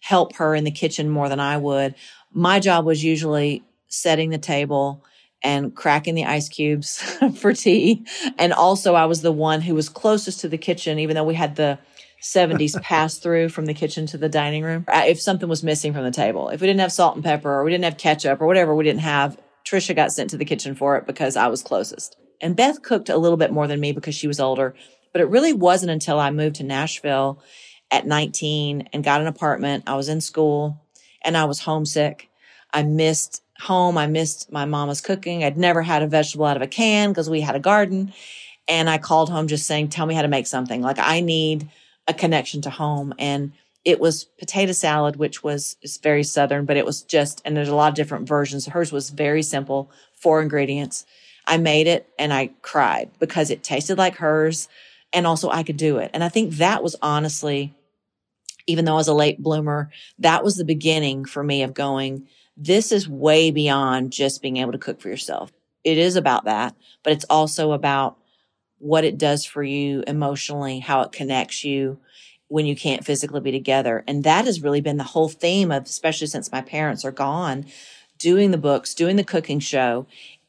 help 0.00 0.37
her 0.37 0.54
in 0.54 0.64
the 0.64 0.70
kitchen 0.70 1.08
more 1.08 1.28
than 1.28 1.40
I 1.40 1.56
would. 1.56 1.94
My 2.32 2.61
job 2.61 2.85
was 2.85 3.02
usually 3.02 3.64
setting 3.88 4.30
the 4.30 4.38
table 4.38 5.04
and 5.42 5.75
cracking 5.75 6.14
the 6.14 6.25
ice 6.25 6.49
cubes 6.49 7.00
for 7.37 7.52
tea. 7.52 8.04
And 8.38 8.52
also 8.52 8.94
I 8.94 9.06
was 9.06 9.23
the 9.23 9.32
one 9.32 9.61
who 9.61 9.75
was 9.75 9.88
closest 9.88 10.40
to 10.40 10.49
the 10.49 10.58
kitchen, 10.58 10.99
even 10.99 11.14
though 11.14 11.25
we 11.25 11.35
had 11.35 11.56
the 11.56 11.78
70s 12.23 12.80
pass 12.82 13.18
through 13.18 13.49
from 13.49 13.66
the 13.66 13.75
kitchen 13.75 14.06
to 14.06 14.18
the 14.18 14.28
dining 14.28 14.62
room. 14.62 14.85
If 14.88 15.20
something 15.20 15.49
was 15.49 15.62
missing 15.62 15.92
from 15.92 16.04
the 16.04 16.11
table, 16.11 16.49
if 16.49 16.61
we 16.61 16.66
didn't 16.66 16.80
have 16.80 16.92
salt 16.92 17.16
and 17.16 17.25
pepper 17.25 17.52
or 17.52 17.64
we 17.64 17.70
didn't 17.70 17.85
have 17.85 17.99
ketchup 17.99 18.40
or 18.40 18.46
whatever 18.46 18.75
we 18.75 18.85
didn't 18.85 19.00
have, 19.00 19.38
Trisha 19.64 19.94
got 19.94 20.12
sent 20.12 20.30
to 20.30 20.37
the 20.37 20.44
kitchen 20.44 20.75
for 20.75 20.96
it 20.96 21.06
because 21.06 21.37
I 21.37 21.49
was 21.49 21.62
closest. 21.62 22.16
And 22.40 22.56
Beth 22.56 22.82
cooked 22.82 23.08
a 23.08 23.16
little 23.16 23.36
bit 23.36 23.52
more 23.52 23.66
than 23.66 23.80
me 23.80 23.92
because 23.92 24.14
she 24.14 24.28
was 24.28 24.40
older. 24.40 24.74
But 25.12 25.20
it 25.22 25.28
really 25.28 25.52
wasn't 25.52 25.92
until 25.92 26.18
I 26.20 26.30
moved 26.30 26.56
to 26.56 26.64
Nashville 26.64 27.42
at 27.90 28.06
19 28.06 28.88
and 28.92 29.04
got 29.04 29.20
an 29.20 29.26
apartment. 29.26 29.84
I 29.86 29.96
was 29.96 30.08
in 30.08 30.20
school 30.20 30.80
and 31.22 31.36
I 31.36 31.44
was 31.44 31.60
homesick. 31.60 32.28
I 32.72 32.82
missed 32.82 33.42
home. 33.60 33.96
I 33.96 34.06
missed 34.06 34.52
my 34.52 34.64
mama's 34.64 35.00
cooking. 35.00 35.44
I'd 35.44 35.56
never 35.56 35.82
had 35.82 36.02
a 36.02 36.06
vegetable 36.06 36.46
out 36.46 36.56
of 36.56 36.62
a 36.62 36.66
can 36.66 37.10
because 37.10 37.30
we 37.30 37.40
had 37.40 37.56
a 37.56 37.60
garden. 37.60 38.12
And 38.68 38.90
I 38.90 38.98
called 38.98 39.30
home 39.30 39.46
just 39.46 39.66
saying, 39.66 39.88
tell 39.88 40.06
me 40.06 40.14
how 40.14 40.22
to 40.22 40.28
make 40.28 40.46
something. 40.46 40.82
Like 40.82 40.98
I 40.98 41.20
need 41.20 41.70
a 42.08 42.14
connection 42.14 42.60
to 42.62 42.70
home. 42.70 43.14
And 43.18 43.52
it 43.84 44.00
was 44.00 44.24
potato 44.24 44.72
salad, 44.72 45.16
which 45.16 45.44
was 45.44 45.76
very 46.02 46.24
Southern, 46.24 46.64
but 46.64 46.76
it 46.76 46.84
was 46.84 47.02
just, 47.02 47.40
and 47.44 47.56
there's 47.56 47.68
a 47.68 47.74
lot 47.74 47.88
of 47.88 47.94
different 47.94 48.26
versions. 48.26 48.66
Hers 48.66 48.90
was 48.90 49.10
very 49.10 49.42
simple, 49.42 49.90
four 50.12 50.42
ingredients. 50.42 51.06
I 51.46 51.58
made 51.58 51.86
it 51.86 52.08
and 52.18 52.32
I 52.32 52.50
cried 52.62 53.10
because 53.18 53.50
it 53.50 53.62
tasted 53.62 53.98
like 53.98 54.16
hers. 54.16 54.68
And 55.12 55.26
also 55.26 55.48
I 55.48 55.62
could 55.62 55.76
do 55.76 55.98
it. 55.98 56.10
And 56.12 56.24
I 56.24 56.28
think 56.28 56.54
that 56.54 56.82
was 56.82 56.96
honestly, 57.00 57.74
even 58.66 58.84
though 58.84 58.94
I 58.94 58.96
was 58.96 59.08
a 59.08 59.14
late 59.14 59.40
bloomer, 59.42 59.90
that 60.18 60.42
was 60.42 60.56
the 60.56 60.64
beginning 60.64 61.24
for 61.24 61.42
me 61.42 61.62
of 61.62 61.74
going, 61.74 62.26
this 62.56 62.90
is 62.90 63.08
way 63.08 63.50
beyond 63.50 64.12
just 64.12 64.42
being 64.42 64.56
able 64.56 64.72
to 64.72 64.78
cook 64.78 65.00
for 65.00 65.08
yourself. 65.08 65.52
It 65.84 65.98
is 65.98 66.16
about 66.16 66.44
that, 66.46 66.74
but 67.04 67.12
it's 67.12 67.24
also 67.30 67.72
about 67.72 68.18
what 68.78 69.04
it 69.04 69.16
does 69.16 69.44
for 69.44 69.62
you 69.62 70.02
emotionally, 70.06 70.80
how 70.80 71.02
it 71.02 71.12
connects 71.12 71.64
you 71.64 71.98
when 72.48 72.66
you 72.66 72.76
can't 72.76 73.04
physically 73.04 73.40
be 73.40 73.52
together. 73.52 74.04
And 74.06 74.24
that 74.24 74.44
has 74.44 74.62
really 74.62 74.80
been 74.80 74.96
the 74.96 75.04
whole 75.04 75.28
theme 75.28 75.70
of, 75.70 75.84
especially 75.84 76.26
since 76.26 76.52
my 76.52 76.60
parents 76.60 77.04
are 77.04 77.12
gone, 77.12 77.66
doing 78.18 78.50
the 78.50 78.58
books, 78.58 78.94
doing 78.94 79.16
the 79.16 79.24
cooking 79.24 79.60
show 79.60 80.06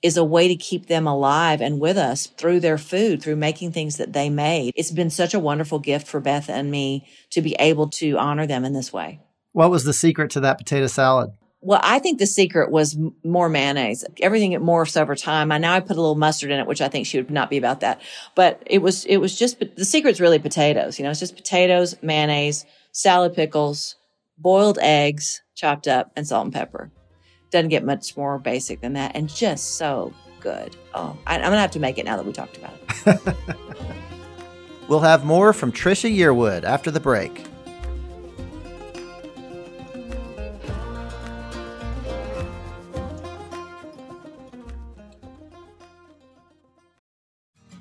is 0.07 0.17
a 0.17 0.23
way 0.23 0.47
to 0.47 0.55
keep 0.55 0.87
them 0.87 1.05
alive 1.05 1.61
and 1.61 1.79
with 1.79 1.97
us 1.97 2.27
through 2.27 2.61
their 2.61 2.77
food, 2.77 3.21
through 3.21 3.35
making 3.35 3.73
things 3.73 3.97
that 3.97 4.13
they 4.13 4.29
made. 4.29 4.73
It's 4.75 4.89
been 4.89 5.09
such 5.09 5.33
a 5.33 5.39
wonderful 5.39 5.79
gift 5.79 6.07
for 6.07 6.21
Beth 6.21 6.49
and 6.49 6.71
me 6.71 7.05
to 7.31 7.41
be 7.41 7.55
able 7.59 7.89
to 7.89 8.17
honor 8.17 8.47
them 8.47 8.63
in 8.63 8.71
this 8.71 8.93
way. 8.93 9.19
What 9.51 9.69
was 9.69 9.83
the 9.83 9.93
secret 9.93 10.31
to 10.31 10.39
that 10.39 10.57
potato 10.57 10.87
salad? 10.87 11.31
Well, 11.59 11.81
I 11.83 11.99
think 11.99 12.19
the 12.19 12.25
secret 12.25 12.71
was 12.71 12.97
more 13.25 13.49
mayonnaise. 13.49 14.05
Everything 14.21 14.53
it 14.53 14.61
morphs 14.61 14.99
over 14.99 15.15
time. 15.15 15.51
I 15.51 15.57
now 15.57 15.73
I 15.73 15.81
put 15.81 15.97
a 15.97 16.01
little 16.01 16.15
mustard 16.15 16.51
in 16.51 16.59
it, 16.59 16.67
which 16.67 16.81
I 16.81 16.87
think 16.87 17.05
she 17.05 17.17
would 17.17 17.29
not 17.29 17.49
be 17.49 17.57
about 17.57 17.81
that. 17.81 17.99
But 18.35 18.63
it 18.65 18.81
was 18.81 19.03
it 19.05 19.17
was 19.17 19.37
just 19.37 19.59
the 19.59 19.83
secret's 19.83 20.21
really 20.21 20.39
potatoes. 20.39 20.97
You 20.97 21.03
know, 21.03 21.11
it's 21.11 21.19
just 21.19 21.35
potatoes, 21.35 21.95
mayonnaise, 22.01 22.65
salad 22.93 23.33
pickles, 23.33 23.95
boiled 24.37 24.79
eggs 24.81 25.41
chopped 25.55 25.87
up, 25.87 26.11
and 26.15 26.25
salt 26.25 26.45
and 26.45 26.53
pepper. 26.53 26.91
Doesn't 27.51 27.69
get 27.69 27.83
much 27.83 28.15
more 28.17 28.39
basic 28.39 28.81
than 28.81 28.93
that, 28.93 29.15
and 29.15 29.29
just 29.29 29.75
so 29.75 30.13
good. 30.39 30.75
Oh, 30.93 31.17
I, 31.25 31.35
I'm 31.35 31.43
gonna 31.43 31.59
have 31.59 31.71
to 31.71 31.79
make 31.79 31.97
it 31.97 32.05
now 32.05 32.17
that 32.17 32.25
we 32.25 32.33
talked 32.33 32.57
about 32.57 32.73
it. 33.05 33.35
we'll 34.87 34.99
have 34.99 35.25
more 35.25 35.53
from 35.53 35.71
Trisha 35.71 36.13
Yearwood 36.13 36.63
after 36.63 36.91
the 36.91 36.99
break. 36.99 37.43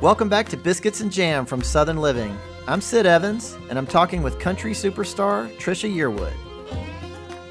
Welcome 0.00 0.28
back 0.28 0.48
to 0.50 0.56
Biscuits 0.56 1.00
and 1.00 1.10
Jam 1.10 1.46
from 1.46 1.62
Southern 1.62 1.96
Living. 1.96 2.36
I'm 2.66 2.80
Sid 2.80 3.06
Evans, 3.06 3.56
and 3.70 3.78
I'm 3.78 3.86
talking 3.86 4.22
with 4.22 4.38
country 4.38 4.72
superstar 4.72 5.50
Trisha 5.56 5.90
Yearwood. 5.90 6.34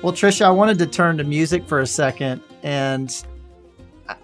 Well, 0.03 0.13
Trisha, 0.13 0.45
I 0.45 0.51
wanted 0.51 0.77
to 0.79 0.85
turn 0.85 1.17
to 1.17 1.23
music 1.23 1.67
for 1.67 1.79
a 1.79 1.87
second 1.87 2.41
and 2.61 3.25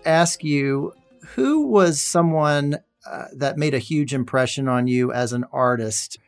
ask 0.06 0.44
you 0.44 0.94
who 1.30 1.68
was 1.68 2.02
someone 2.02 2.78
uh, 3.10 3.26
that 3.34 3.58
made 3.58 3.74
a 3.74 3.80
huge 3.80 4.14
impression 4.14 4.68
on 4.68 4.88
you 4.88 5.12
as 5.12 5.34
an 5.34 5.46
artist 5.52 6.20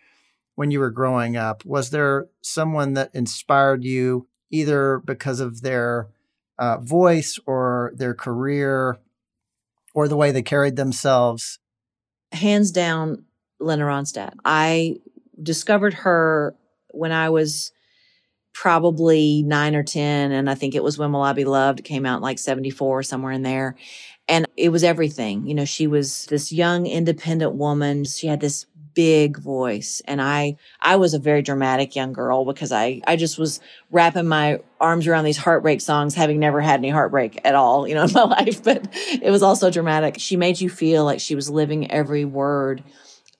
when 0.56 0.72
you 0.72 0.80
were 0.80 0.92
growing 0.92 1.36
up? 1.36 1.64
Was 1.66 1.92
there 1.92 2.28
someone 2.42 2.94
that 2.94 3.12
inspired 3.14 3.84
you 3.84 4.28
either 4.50 5.02
because 5.06 5.40
of 5.40 5.62
their 5.62 6.08
uh, 6.58 6.78
voice 6.78 7.38
or 7.46 7.92
their 7.96 8.14
career 8.14 8.98
or 9.94 10.08
the 10.08 10.18
way 10.18 10.32
they 10.32 10.42
carried 10.42 10.78
themselves 10.78 11.60
hands 12.32 12.72
down, 12.72 13.26
Linda 13.60 13.86
Ronstadt. 13.86 14.34
I 14.46 14.98
discovered 15.41 15.94
her 15.96 16.56
when 16.91 17.12
I 17.12 17.30
was 17.30 17.72
probably 18.54 19.44
nine 19.44 19.76
or 19.76 19.84
10. 19.84 20.32
And 20.32 20.50
I 20.50 20.56
think 20.56 20.76
it 20.76 20.84
was 20.84 20.98
When 20.98 21.12
Will 21.12 21.22
I 21.22 21.34
Be 21.34 21.46
Loved? 21.46 21.84
Came 21.84 22.06
out 22.06 22.22
like 22.22 22.39
74, 22.39 23.04
somewhere 23.04 23.32
in 23.32 23.44
there. 23.44 23.76
And 24.28 24.46
it 24.58 24.70
was 24.70 24.84
everything. 24.84 25.48
You 25.48 25.56
know, 25.56 25.65
she 25.65 25.88
was 25.88 26.26
this 26.28 26.52
young, 26.52 26.86
independent 26.86 27.56
woman. 27.56 28.04
She 28.06 28.28
had 28.28 28.39
this 28.39 28.65
big 28.94 29.38
voice 29.38 30.02
and 30.06 30.22
i 30.22 30.56
i 30.82 30.96
was 30.96 31.14
a 31.14 31.20
very 31.20 31.42
dramatic 31.42 31.96
young 31.96 32.14
girl 32.14 32.46
because 32.46 32.72
i 32.72 33.02
i 33.08 33.16
just 33.16 33.38
was 33.38 33.60
wrapping 33.92 34.28
my 34.28 34.60
arms 34.80 35.08
around 35.08 35.24
these 35.24 35.38
heartbreak 35.38 35.82
songs 35.82 36.16
having 36.16 36.40
never 36.40 36.62
had 36.62 36.80
any 36.80 36.90
heartbreak 36.90 37.40
at 37.44 37.56
all 37.56 37.88
you 37.88 37.96
know 37.96 38.04
in 38.06 38.14
my 38.14 38.24
life 38.24 38.64
but 38.64 38.88
it 39.22 39.32
was 39.32 39.44
also 39.44 39.70
dramatic. 39.70 40.16
She 40.20 40.36
made 40.36 40.60
you 40.60 40.70
feel 40.70 41.06
like 41.06 41.20
she 41.20 41.36
was 41.36 41.50
living 41.50 41.92
every 41.92 42.26
word. 42.26 42.84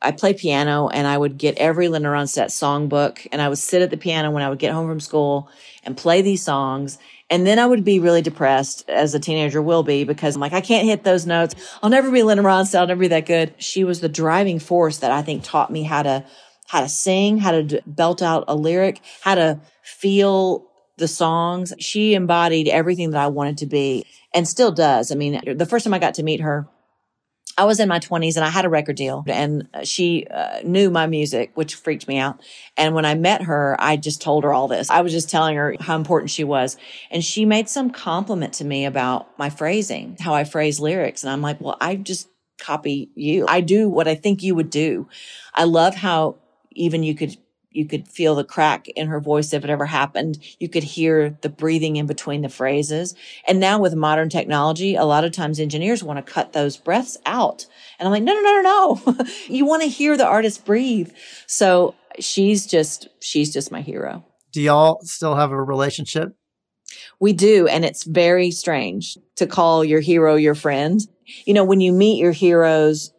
I 0.02 0.12
play 0.12 0.34
piano 0.34 0.88
and 0.88 1.06
i 1.06 1.16
would 1.16 1.38
get 1.38 1.60
every 1.60 1.88
linda 1.88 2.10
ronstadt 2.10 2.48
songbook 2.48 3.28
and 3.32 3.40
i 3.40 3.48
would 3.48 3.60
sit 3.60 3.84
at 3.84 3.92
the 3.92 3.98
piano 3.98 4.32
when 4.32 4.42
i 4.42 4.50
would 4.50 4.58
get 4.58 4.74
home 4.74 4.88
from 4.88 5.00
school 5.00 5.48
and 5.84 5.96
play 5.96 6.24
these 6.24 6.42
songs 6.42 6.98
and 7.32 7.48
then 7.48 7.60
I 7.60 7.66
would 7.66 7.86
be 7.86 8.00
really 8.00 8.22
depressed 8.22 8.88
as 8.90 9.16
a 9.16 9.20
teenager 9.20 9.62
will 9.62 9.84
be 9.84 10.04
because 10.04 10.36
I'm 10.36 10.42
like, 10.42 10.52
I 10.52 10.60
can't 10.60 10.86
hit 10.86 11.06
those 11.06 11.26
notes. 11.26 11.56
I'll 11.82 11.90
never 11.90 12.12
be 12.12 12.24
Linda 12.24 12.44
Ronstadt. 12.44 12.80
I'll 12.80 12.88
never 12.88 13.00
be 13.00 13.08
that 13.08 13.26
good. 13.26 13.56
She 13.58 13.86
was 13.86 14.02
the 14.02 14.10
driving 14.10 14.60
force 14.60 14.98
that 14.98 15.12
I 15.12 15.22
think 15.22 15.44
taught 15.44 15.72
me 15.72 15.84
how 15.84 16.04
to, 16.04 16.26
how 16.68 16.82
to 16.82 16.90
sing, 16.90 17.38
how 17.38 17.52
to 17.52 17.82
belt 17.88 18.22
out 18.22 18.44
a 18.50 18.56
lyric, 18.56 19.02
how 19.22 19.36
to 19.36 19.62
feel 19.82 20.68
the 20.98 21.08
songs. 21.08 21.74
She 21.80 22.16
embodied 22.16 22.68
everything 22.68 23.12
that 23.12 23.22
I 23.22 23.28
wanted 23.28 23.60
to 23.60 23.66
be 23.66 24.06
and 24.34 24.46
still 24.46 24.72
does. 24.74 25.10
I 25.10 25.16
mean, 25.16 25.42
the 25.56 25.66
first 25.66 25.86
time 25.86 25.94
I 25.94 26.00
got 26.00 26.16
to 26.16 26.24
meet 26.24 26.42
her, 26.42 26.68
I 27.58 27.66
was 27.66 27.80
in 27.80 27.90
my 27.90 28.00
20s 28.00 28.36
and 28.36 28.46
I 28.46 28.50
had 28.50 28.66
a 28.66 28.70
record 28.70 28.96
deal 28.96 29.24
and 29.28 29.68
she 29.84 30.26
uh, 30.28 30.62
knew 30.64 30.90
my 30.90 31.06
music, 31.06 31.52
which 31.56 31.76
freaked 31.76 32.08
me 32.08 32.18
out. 32.18 32.42
And 32.78 32.96
when 32.96 33.06
I 33.06 33.16
met 33.16 33.44
her, 33.44 33.76
I 33.80 33.98
just 33.98 34.22
told 34.22 34.44
her 34.44 34.54
all 34.54 34.68
this. 34.68 34.90
I 34.90 35.02
was 35.02 35.12
just 35.12 35.30
telling 35.30 35.56
her 35.58 35.76
how 35.80 35.96
important 35.96 36.32
she 36.32 36.44
was. 36.44 36.78
And 37.10 37.24
she 37.24 37.46
made 37.46 37.70
some 37.70 37.90
compliment 37.90 38.54
to 38.54 38.66
me 38.66 38.86
about 38.86 39.38
my 39.38 39.50
phrasing, 39.50 40.18
how 40.20 40.34
I 40.34 40.44
phrase 40.44 40.80
lyrics. 40.80 41.24
And 41.24 41.32
I'm 41.32 41.42
like, 41.42 41.60
well, 41.60 41.78
I 41.82 41.96
just 41.96 42.28
copy 42.60 43.12
you. 43.16 43.46
I 43.48 43.62
do 43.62 43.90
what 43.90 44.08
I 44.08 44.16
think 44.16 44.44
you 44.44 44.56
would 44.56 44.70
do. 44.70 45.08
I 45.54 45.66
love 45.66 45.96
how 45.96 46.38
even 46.72 47.04
you 47.04 47.16
could 47.16 47.36
you 47.72 47.86
could 47.86 48.08
feel 48.08 48.36
the 48.36 48.44
crack 48.44 48.88
in 48.90 49.08
her 49.08 49.20
voice 49.20 49.54
if 49.54 49.64
it 49.64 49.70
ever 49.70 49.86
happened. 49.86 50.38
You 50.60 50.68
could 50.68 50.84
hear 50.84 51.38
the 51.42 51.50
breathing 51.50 51.96
in 51.96 52.06
between 52.06 52.42
the 52.42 52.50
phrases. 52.50 53.16
And 53.48 53.60
now 53.60 53.80
with 53.80 53.96
modern 53.96 54.30
technology, 54.30 54.96
a 54.96 55.06
lot 55.06 55.24
of 55.24 55.32
times 55.32 55.60
engineers 55.60 56.04
want 56.04 56.26
to 56.26 56.34
cut 56.34 56.54
those 56.54 56.76
breaths 56.78 57.18
out. 57.26 57.66
And 57.98 58.08
I'm 58.08 58.12
like, 58.12 58.24
no, 58.24 58.34
no, 58.34 58.42
no, 58.42 58.62
no, 58.62 59.14
no. 59.18 59.26
you 59.48 59.66
want 59.66 59.84
to 59.84 59.90
hear 59.90 60.18
the 60.18 60.26
artist 60.26 60.66
breathe. 60.66 61.12
So 61.48 61.96
she's 62.20 62.66
just, 62.66 63.08
she's 63.22 63.54
just 63.54 63.72
my 63.72 63.82
hero. 63.82 64.26
Do 64.52 64.62
y'all 64.62 65.00
still 65.04 65.36
have 65.36 65.52
a 65.52 65.64
relationship? 65.64 66.36
We 67.22 67.32
do. 67.32 67.68
And 67.68 67.86
it's 67.86 68.04
very 68.04 68.52
strange 68.52 69.18
to 69.38 69.48
call 69.48 69.86
your 69.86 70.02
hero 70.02 70.36
your 70.36 70.56
friend. 70.56 71.00
You 71.46 71.54
know, 71.54 71.64
when 71.64 71.80
you 71.80 71.94
meet 71.94 72.20
your 72.20 72.34
heroes, 72.34 73.14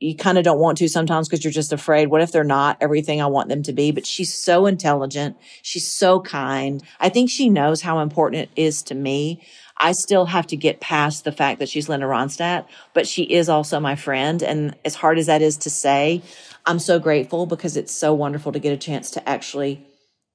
you 0.00 0.14
kind 0.14 0.38
of 0.38 0.44
don't 0.44 0.60
want 0.60 0.78
to 0.78 0.88
sometimes 0.88 1.28
because 1.28 1.44
you're 1.44 1.52
just 1.52 1.72
afraid. 1.72 2.08
What 2.08 2.20
if 2.20 2.30
they're 2.30 2.44
not 2.44 2.76
everything 2.80 3.20
I 3.20 3.26
want 3.26 3.48
them 3.48 3.62
to 3.64 3.72
be? 3.72 3.90
But 3.90 4.06
she's 4.06 4.32
so 4.32 4.66
intelligent. 4.66 5.36
She's 5.62 5.90
so 5.90 6.20
kind. 6.20 6.82
I 7.00 7.08
think 7.08 7.30
she 7.30 7.48
knows 7.48 7.82
how 7.82 7.98
important 7.98 8.42
it 8.42 8.50
is 8.54 8.82
to 8.84 8.94
me. 8.94 9.42
I 9.76 9.92
still 9.92 10.26
have 10.26 10.46
to 10.48 10.56
get 10.56 10.80
past 10.80 11.24
the 11.24 11.32
fact 11.32 11.58
that 11.60 11.68
she's 11.68 11.88
Linda 11.88 12.06
Ronstadt, 12.06 12.66
but 12.94 13.06
she 13.06 13.22
is 13.22 13.48
also 13.48 13.80
my 13.80 13.96
friend. 13.96 14.42
And 14.42 14.76
as 14.84 14.94
hard 14.94 15.18
as 15.18 15.26
that 15.26 15.42
is 15.42 15.56
to 15.58 15.70
say, 15.70 16.22
I'm 16.66 16.78
so 16.78 16.98
grateful 16.98 17.46
because 17.46 17.76
it's 17.76 17.94
so 17.94 18.12
wonderful 18.12 18.52
to 18.52 18.58
get 18.58 18.72
a 18.72 18.76
chance 18.76 19.10
to 19.12 19.28
actually, 19.28 19.84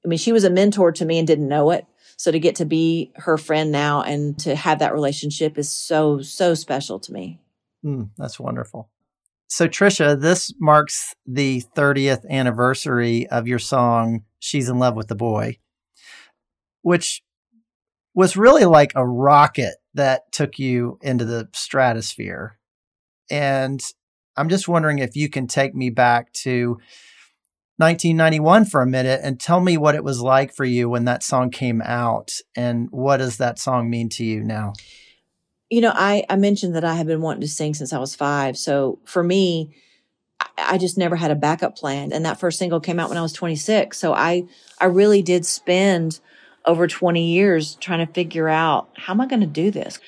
I 0.04 0.08
mean, 0.08 0.18
she 0.18 0.32
was 0.32 0.44
a 0.44 0.50
mentor 0.50 0.92
to 0.92 1.04
me 1.04 1.18
and 1.18 1.26
didn't 1.26 1.48
know 1.48 1.70
it. 1.70 1.86
So 2.16 2.30
to 2.30 2.38
get 2.38 2.56
to 2.56 2.64
be 2.64 3.12
her 3.16 3.36
friend 3.36 3.72
now 3.72 4.02
and 4.02 4.38
to 4.40 4.54
have 4.54 4.78
that 4.78 4.94
relationship 4.94 5.58
is 5.58 5.70
so, 5.70 6.20
so 6.20 6.54
special 6.54 6.98
to 7.00 7.12
me. 7.12 7.40
Mm, 7.84 8.10
that's 8.16 8.40
wonderful. 8.40 8.90
So, 9.46 9.68
Trisha, 9.68 10.20
this 10.20 10.52
marks 10.58 11.14
the 11.26 11.62
30th 11.76 12.28
anniversary 12.28 13.26
of 13.28 13.46
your 13.46 13.58
song, 13.58 14.24
She's 14.38 14.68
in 14.68 14.78
Love 14.78 14.96
with 14.96 15.08
the 15.08 15.14
Boy, 15.14 15.58
which 16.82 17.22
was 18.14 18.36
really 18.36 18.64
like 18.64 18.92
a 18.94 19.06
rocket 19.06 19.74
that 19.94 20.32
took 20.32 20.58
you 20.58 20.98
into 21.02 21.24
the 21.24 21.48
stratosphere. 21.52 22.58
And 23.30 23.82
I'm 24.36 24.48
just 24.48 24.68
wondering 24.68 24.98
if 24.98 25.16
you 25.16 25.28
can 25.28 25.46
take 25.46 25.74
me 25.74 25.90
back 25.90 26.32
to 26.44 26.78
1991 27.76 28.66
for 28.66 28.82
a 28.82 28.86
minute 28.86 29.20
and 29.22 29.40
tell 29.40 29.60
me 29.60 29.76
what 29.76 29.94
it 29.94 30.04
was 30.04 30.20
like 30.20 30.54
for 30.54 30.64
you 30.64 30.88
when 30.88 31.04
that 31.06 31.22
song 31.22 31.50
came 31.50 31.82
out 31.82 32.32
and 32.56 32.88
what 32.90 33.16
does 33.16 33.38
that 33.38 33.58
song 33.58 33.90
mean 33.90 34.08
to 34.10 34.24
you 34.24 34.42
now? 34.42 34.72
You 35.70 35.80
know, 35.80 35.92
I, 35.94 36.24
I 36.28 36.36
mentioned 36.36 36.74
that 36.76 36.84
I 36.84 36.94
had 36.94 37.06
been 37.06 37.22
wanting 37.22 37.40
to 37.40 37.48
sing 37.48 37.74
since 37.74 37.92
I 37.92 37.98
was 37.98 38.14
five. 38.14 38.56
So 38.56 38.98
for 39.04 39.22
me, 39.22 39.74
I, 40.40 40.46
I 40.58 40.78
just 40.78 40.98
never 40.98 41.16
had 41.16 41.30
a 41.30 41.36
backup 41.36 41.76
plan. 41.76 42.12
And 42.12 42.24
that 42.24 42.38
first 42.38 42.58
single 42.58 42.80
came 42.80 43.00
out 43.00 43.08
when 43.08 43.18
I 43.18 43.22
was 43.22 43.32
26. 43.32 43.96
So 43.96 44.14
I, 44.14 44.44
I 44.80 44.86
really 44.86 45.22
did 45.22 45.46
spend 45.46 46.20
over 46.66 46.86
20 46.86 47.26
years 47.26 47.74
trying 47.76 48.06
to 48.06 48.12
figure 48.12 48.48
out 48.48 48.88
how 48.96 49.12
am 49.12 49.20
I 49.20 49.26
going 49.26 49.40
to 49.40 49.46
do 49.46 49.70
this? 49.70 49.98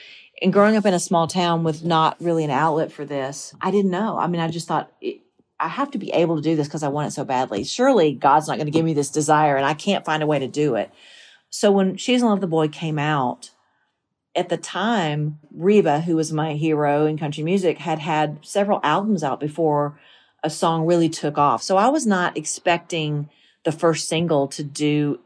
And 0.43 0.53
growing 0.53 0.77
up 0.77 0.85
in 0.85 0.95
a 0.95 1.01
small 1.01 1.27
town 1.27 1.65
with 1.65 1.85
not 1.85 2.17
really 2.21 2.45
an 2.45 2.51
outlet 2.51 2.93
for 2.93 3.05
this, 3.05 3.55
I 3.61 3.71
didn't 3.71 3.91
know. 3.91 4.19
I 4.19 4.27
mean, 4.27 4.41
I 4.41 4.49
just 4.49 4.69
thought 4.69 4.93
it, 5.01 5.21
I 5.59 5.69
have 5.69 5.91
to 5.93 5.99
be 5.99 6.13
able 6.13 6.37
to 6.37 6.43
do 6.43 6.55
this 6.55 6.69
because 6.69 6.83
I 6.83 6.89
want 6.89 7.09
it 7.09 7.13
so 7.13 7.25
badly. 7.25 7.65
Surely 7.65 8.13
God's 8.13 8.47
not 8.47 8.57
going 8.57 8.67
to 8.67 8.73
give 8.73 8.85
me 8.85 8.93
this 8.93 9.11
desire 9.11 9.57
and 9.57 9.65
I 9.65 9.73
can't 9.73 10.05
find 10.05 10.23
a 10.23 10.27
way 10.27 10.39
to 10.39 10.47
do 10.47 10.75
it. 10.75 10.91
So 11.49 11.73
when 11.73 11.97
She's 11.97 12.21
in 12.21 12.29
Love 12.29 12.43
the 12.43 12.47
Boy 12.47 12.69
came 12.69 12.99
out, 12.99 13.51
at 14.37 14.51
the 14.51 14.59
time, 14.59 15.39
Reba, 15.51 16.03
who 16.03 16.15
was 16.15 16.33
my 16.33 16.55
hero 16.55 17.07
in 17.07 17.17
country 17.17 17.43
music, 17.43 17.79
had 17.79 17.99
had 17.99 18.39
several 18.43 18.81
albums 18.83 19.25
out 19.25 19.41
before 19.41 19.99
a 20.45 20.51
song 20.51 20.85
really 20.87 21.09
took 21.09 21.39
off. 21.39 21.63
So 21.63 21.79
I 21.79 21.89
was 21.89 22.07
not 22.07 22.37
expecting 22.37 23.31
the 23.65 23.73
first 23.73 24.09
single 24.09 24.47
to 24.49 24.63
do 24.63 25.19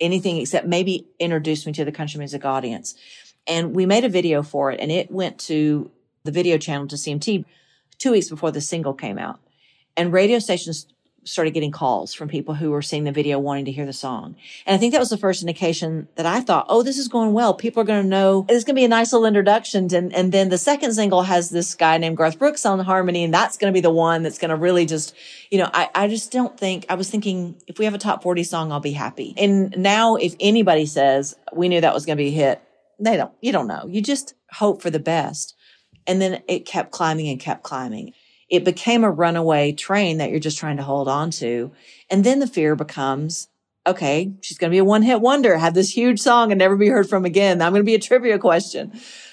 anything 0.00 0.38
except 0.38 0.66
maybe 0.66 1.06
introduce 1.18 1.64
me 1.64 1.72
to 1.72 1.84
the 1.84 1.92
country 1.92 2.18
music 2.18 2.44
audience. 2.44 2.94
And 3.46 3.74
we 3.74 3.86
made 3.86 4.04
a 4.04 4.08
video 4.08 4.42
for 4.42 4.72
it 4.72 4.80
and 4.80 4.90
it 4.90 5.10
went 5.10 5.38
to 5.40 5.90
the 6.24 6.32
video 6.32 6.58
channel 6.58 6.88
to 6.88 6.96
CMT 6.96 7.44
two 7.98 8.12
weeks 8.12 8.28
before 8.28 8.50
the 8.50 8.60
single 8.60 8.94
came 8.94 9.18
out. 9.18 9.40
And 9.96 10.12
radio 10.12 10.38
stations 10.40 10.86
started 11.24 11.52
getting 11.52 11.70
calls 11.70 12.14
from 12.14 12.28
people 12.28 12.54
who 12.54 12.70
were 12.70 12.82
seeing 12.82 13.04
the 13.04 13.12
video 13.12 13.38
wanting 13.38 13.66
to 13.66 13.72
hear 13.72 13.84
the 13.84 13.92
song. 13.92 14.36
And 14.64 14.74
I 14.74 14.78
think 14.78 14.92
that 14.92 14.98
was 14.98 15.10
the 15.10 15.18
first 15.18 15.42
indication 15.42 16.08
that 16.16 16.26
I 16.26 16.40
thought, 16.40 16.66
oh, 16.68 16.82
this 16.82 16.98
is 16.98 17.08
going 17.08 17.32
well. 17.32 17.52
People 17.52 17.82
are 17.82 17.86
going 17.86 18.02
to 18.02 18.08
know 18.08 18.46
it's 18.48 18.64
going 18.64 18.74
to 18.74 18.80
be 18.80 18.84
a 18.84 18.88
nice 18.88 19.12
little 19.12 19.26
introduction. 19.26 19.94
And, 19.94 20.14
and 20.14 20.32
then 20.32 20.48
the 20.48 20.58
second 20.58 20.92
single 20.92 21.22
has 21.22 21.50
this 21.50 21.74
guy 21.74 21.98
named 21.98 22.16
Garth 22.16 22.38
Brooks 22.38 22.64
on 22.64 22.78
harmony. 22.80 23.24
And 23.24 23.34
that's 23.34 23.58
going 23.58 23.72
to 23.72 23.76
be 23.76 23.82
the 23.82 23.90
one 23.90 24.22
that's 24.22 24.38
going 24.38 24.48
to 24.50 24.56
really 24.56 24.86
just, 24.86 25.14
you 25.50 25.58
know, 25.58 25.70
I, 25.72 25.90
I 25.94 26.08
just 26.08 26.32
don't 26.32 26.58
think 26.58 26.86
I 26.88 26.94
was 26.94 27.10
thinking 27.10 27.60
if 27.66 27.78
we 27.78 27.84
have 27.84 27.94
a 27.94 27.98
top 27.98 28.22
40 28.22 28.42
song, 28.44 28.72
I'll 28.72 28.80
be 28.80 28.92
happy. 28.92 29.34
And 29.36 29.74
now 29.76 30.16
if 30.16 30.34
anybody 30.40 30.86
says 30.86 31.36
we 31.52 31.68
knew 31.68 31.80
that 31.80 31.94
was 31.94 32.06
going 32.06 32.16
to 32.16 32.22
be 32.22 32.28
a 32.28 32.32
hit, 32.32 32.62
they 32.98 33.16
don't, 33.16 33.32
you 33.40 33.52
don't 33.52 33.66
know. 33.66 33.86
You 33.88 34.00
just 34.02 34.34
hope 34.50 34.82
for 34.82 34.90
the 34.90 34.98
best. 34.98 35.54
And 36.06 36.20
then 36.20 36.42
it 36.48 36.66
kept 36.66 36.92
climbing 36.92 37.28
and 37.28 37.38
kept 37.38 37.62
climbing 37.62 38.14
it 38.50 38.64
became 38.64 39.04
a 39.04 39.10
runaway 39.10 39.72
train 39.72 40.18
that 40.18 40.30
you're 40.30 40.40
just 40.40 40.58
trying 40.58 40.76
to 40.76 40.82
hold 40.82 41.08
on 41.08 41.30
to. 41.30 41.70
And 42.10 42.24
then 42.24 42.40
the 42.40 42.46
fear 42.46 42.74
becomes, 42.74 43.48
okay, 43.86 44.32
she's 44.42 44.58
going 44.58 44.70
to 44.70 44.74
be 44.74 44.78
a 44.78 44.84
one 44.84 45.02
hit 45.02 45.20
wonder, 45.20 45.56
have 45.56 45.74
this 45.74 45.96
huge 45.96 46.20
song 46.20 46.50
and 46.50 46.58
never 46.58 46.76
be 46.76 46.88
heard 46.88 47.08
from 47.08 47.24
again. 47.24 47.62
I'm 47.62 47.72
going 47.72 47.80
to 47.80 47.84
be 47.84 47.94
a 47.94 48.00
trivia 48.00 48.38
question. 48.38 48.92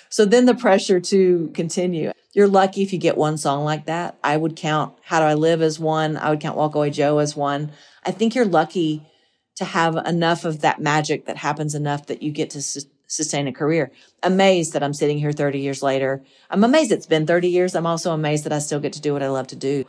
So 0.10 0.24
then 0.24 0.46
the 0.46 0.56
pressure 0.56 1.00
to 1.00 1.52
continue. 1.54 2.12
You're 2.34 2.48
lucky 2.48 2.84
if 2.84 2.94
you 2.94 3.00
get 3.00 3.18
one 3.18 3.38
song 3.38 3.66
like 3.66 3.88
that. 3.88 4.18
I 4.24 4.38
would 4.38 4.56
count 4.56 4.94
How 5.02 5.20
Do 5.20 5.26
I 5.26 5.34
Live 5.34 5.62
as 5.62 5.80
one. 5.80 6.16
I 6.16 6.30
would 6.30 6.40
count 6.40 6.56
Walk 6.56 6.76
Away 6.76 6.92
Joe 6.92 7.18
as 7.18 7.36
one. 7.36 7.72
I 8.06 8.12
think 8.12 8.36
you're 8.36 8.46
lucky 8.46 9.04
to 9.56 9.66
have 9.66 9.96
enough 9.96 10.46
of 10.46 10.62
that 10.62 10.80
magic 10.80 11.26
that 11.26 11.38
happens 11.38 11.74
enough 11.74 12.06
that 12.06 12.22
you 12.22 12.32
get 12.32 12.52
to 12.52 12.62
sustain 13.08 13.48
a 13.48 13.54
career. 13.54 13.92
Amazed 14.22 14.74
that 14.74 14.84
I'm 14.84 14.94
sitting 14.94 15.18
here 15.18 15.32
30 15.32 15.60
years 15.60 15.82
later. 15.82 16.24
I'm 16.50 16.64
amazed 16.64 16.92
it's 16.92 17.06
been 17.06 17.26
30 17.26 17.50
years. 17.50 17.76
I'm 17.76 17.88
also 17.88 18.12
amazed 18.12 18.44
that 18.44 18.54
I 18.54 18.60
still 18.60 18.80
get 18.80 18.94
to 18.94 19.02
do 19.02 19.14
what 19.14 19.24
I 19.24 19.30
love 19.30 19.48
to 19.48 19.56
do. 19.56 19.86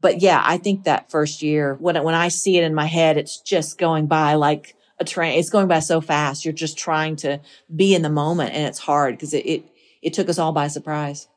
But 0.00 0.22
yeah, 0.22 0.42
I 0.44 0.56
think 0.56 0.84
that 0.84 1.10
first 1.10 1.42
year, 1.42 1.74
when, 1.74 2.02
when 2.02 2.14
I 2.14 2.28
see 2.28 2.56
it 2.56 2.64
in 2.64 2.74
my 2.74 2.86
head, 2.86 3.18
it's 3.18 3.40
just 3.40 3.76
going 3.76 4.06
by 4.06 4.34
like 4.34 4.74
a 4.98 5.04
train. 5.04 5.38
It's 5.38 5.50
going 5.50 5.68
by 5.68 5.80
so 5.80 6.00
fast. 6.00 6.44
You're 6.44 6.54
just 6.54 6.78
trying 6.78 7.16
to 7.16 7.40
be 7.74 7.94
in 7.94 8.02
the 8.02 8.10
moment 8.10 8.54
and 8.54 8.66
it's 8.66 8.78
hard 8.78 9.16
because 9.16 9.34
it, 9.34 9.44
it, 9.46 9.64
it 10.00 10.14
took 10.14 10.28
us 10.28 10.38
all 10.38 10.52
by 10.52 10.68
surprise. 10.68 11.28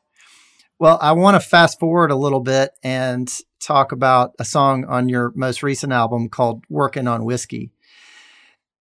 Well, 0.78 0.98
I 1.00 1.12
want 1.12 1.40
to 1.40 1.46
fast 1.46 1.78
forward 1.78 2.10
a 2.10 2.16
little 2.16 2.40
bit 2.40 2.70
and 2.82 3.32
talk 3.60 3.92
about 3.92 4.32
a 4.38 4.44
song 4.44 4.84
on 4.84 5.08
your 5.08 5.32
most 5.34 5.62
recent 5.62 5.92
album 5.92 6.28
called 6.28 6.64
Working 6.68 7.06
on 7.06 7.24
Whiskey. 7.24 7.70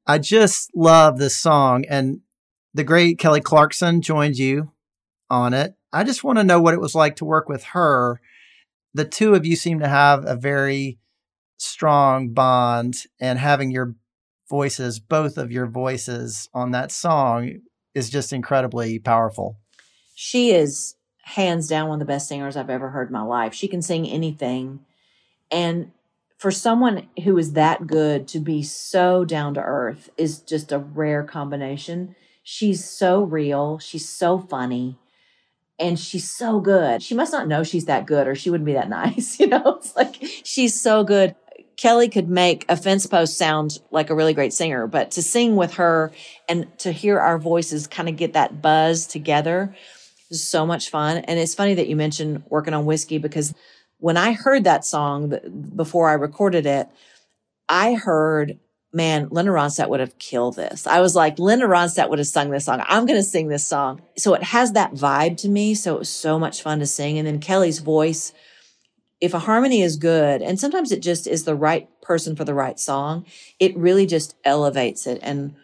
I 0.06 0.18
just 0.18 0.70
love 0.74 1.18
this 1.18 1.36
song. 1.36 1.84
And 1.88 2.20
the 2.74 2.84
great 2.84 3.18
Kelly 3.18 3.40
Clarkson 3.40 4.02
joined 4.02 4.36
you 4.36 4.72
on 5.30 5.54
it. 5.54 5.74
I 5.92 6.04
just 6.04 6.24
want 6.24 6.38
to 6.38 6.44
know 6.44 6.60
what 6.60 6.74
it 6.74 6.80
was 6.80 6.94
like 6.94 7.16
to 7.16 7.24
work 7.24 7.48
with 7.48 7.64
her. 7.64 8.20
The 8.94 9.04
two 9.04 9.34
of 9.34 9.46
you 9.46 9.56
seem 9.56 9.80
to 9.80 9.88
have 9.88 10.24
a 10.26 10.36
very 10.36 10.98
strong 11.58 12.30
bond, 12.30 13.04
and 13.20 13.38
having 13.38 13.70
your 13.70 13.94
voices, 14.50 14.98
both 14.98 15.38
of 15.38 15.52
your 15.52 15.66
voices 15.66 16.48
on 16.52 16.72
that 16.72 16.90
song, 16.90 17.60
is 17.94 18.10
just 18.10 18.32
incredibly 18.32 18.98
powerful. 18.98 19.58
She 20.14 20.50
is 20.50 20.96
hands 21.22 21.68
down 21.68 21.88
one 21.88 22.00
of 22.00 22.06
the 22.06 22.12
best 22.12 22.28
singers 22.28 22.56
I've 22.56 22.70
ever 22.70 22.90
heard 22.90 23.08
in 23.08 23.12
my 23.12 23.22
life. 23.22 23.54
She 23.54 23.68
can 23.68 23.80
sing 23.80 24.06
anything. 24.08 24.80
And 25.50 25.92
for 26.36 26.50
someone 26.50 27.08
who 27.22 27.38
is 27.38 27.52
that 27.52 27.86
good 27.86 28.26
to 28.28 28.40
be 28.40 28.62
so 28.62 29.24
down 29.24 29.54
to 29.54 29.60
earth 29.60 30.10
is 30.16 30.40
just 30.40 30.72
a 30.72 30.78
rare 30.78 31.22
combination. 31.22 32.16
She's 32.42 32.84
so 32.84 33.22
real. 33.22 33.78
She's 33.78 34.08
so 34.08 34.38
funny. 34.38 34.98
And 35.78 35.98
she's 35.98 36.30
so 36.30 36.60
good. 36.60 37.02
She 37.02 37.14
must 37.14 37.32
not 37.32 37.48
know 37.48 37.64
she's 37.64 37.86
that 37.86 38.06
good 38.06 38.28
or 38.28 38.34
she 38.34 38.50
wouldn't 38.50 38.66
be 38.66 38.74
that 38.74 38.88
nice. 38.88 39.38
You 39.40 39.48
know, 39.48 39.76
it's 39.78 39.96
like 39.96 40.16
she's 40.44 40.80
so 40.80 41.04
good. 41.04 41.34
Kelly 41.76 42.08
could 42.08 42.28
make 42.28 42.64
a 42.68 42.76
fence 42.76 43.06
post 43.06 43.38
sound 43.38 43.80
like 43.90 44.10
a 44.10 44.14
really 44.14 44.34
great 44.34 44.52
singer, 44.52 44.86
but 44.86 45.12
to 45.12 45.22
sing 45.22 45.56
with 45.56 45.74
her 45.74 46.12
and 46.48 46.66
to 46.80 46.92
hear 46.92 47.18
our 47.18 47.38
voices 47.38 47.86
kind 47.86 48.08
of 48.08 48.16
get 48.16 48.34
that 48.34 48.62
buzz 48.62 49.06
together 49.06 49.74
is 50.30 50.46
so 50.46 50.66
much 50.66 50.90
fun. 50.90 51.18
And 51.18 51.38
it's 51.38 51.54
funny 51.54 51.74
that 51.74 51.88
you 51.88 51.96
mentioned 51.96 52.44
working 52.48 52.74
on 52.74 52.84
whiskey 52.84 53.18
because 53.18 53.54
when 53.98 54.16
I 54.16 54.32
heard 54.32 54.64
that 54.64 54.84
song 54.84 55.34
before 55.74 56.08
I 56.08 56.14
recorded 56.14 56.66
it, 56.66 56.88
I 57.68 57.94
heard 57.94 58.58
man, 58.92 59.28
Linda 59.30 59.50
Ronstadt 59.50 59.88
would 59.88 60.00
have 60.00 60.18
killed 60.18 60.56
this. 60.56 60.86
I 60.86 61.00
was 61.00 61.16
like, 61.16 61.38
Linda 61.38 61.66
Ronstadt 61.66 62.10
would 62.10 62.18
have 62.18 62.28
sung 62.28 62.50
this 62.50 62.66
song. 62.66 62.82
I'm 62.86 63.06
going 63.06 63.18
to 63.18 63.22
sing 63.22 63.48
this 63.48 63.66
song. 63.66 64.02
So 64.18 64.34
it 64.34 64.42
has 64.42 64.72
that 64.72 64.92
vibe 64.92 65.38
to 65.38 65.48
me. 65.48 65.74
So 65.74 65.94
it 65.94 65.98
was 65.98 66.10
so 66.10 66.38
much 66.38 66.62
fun 66.62 66.78
to 66.80 66.86
sing. 66.86 67.18
And 67.18 67.26
then 67.26 67.40
Kelly's 67.40 67.78
voice, 67.78 68.32
if 69.20 69.32
a 69.32 69.38
harmony 69.38 69.82
is 69.82 69.96
good, 69.96 70.42
and 70.42 70.60
sometimes 70.60 70.92
it 70.92 71.00
just 71.00 71.26
is 71.26 71.44
the 71.44 71.54
right 71.54 71.88
person 72.02 72.36
for 72.36 72.44
the 72.44 72.54
right 72.54 72.78
song, 72.78 73.24
it 73.58 73.76
really 73.76 74.04
just 74.04 74.36
elevates 74.44 75.06
it. 75.06 75.20
And 75.22 75.54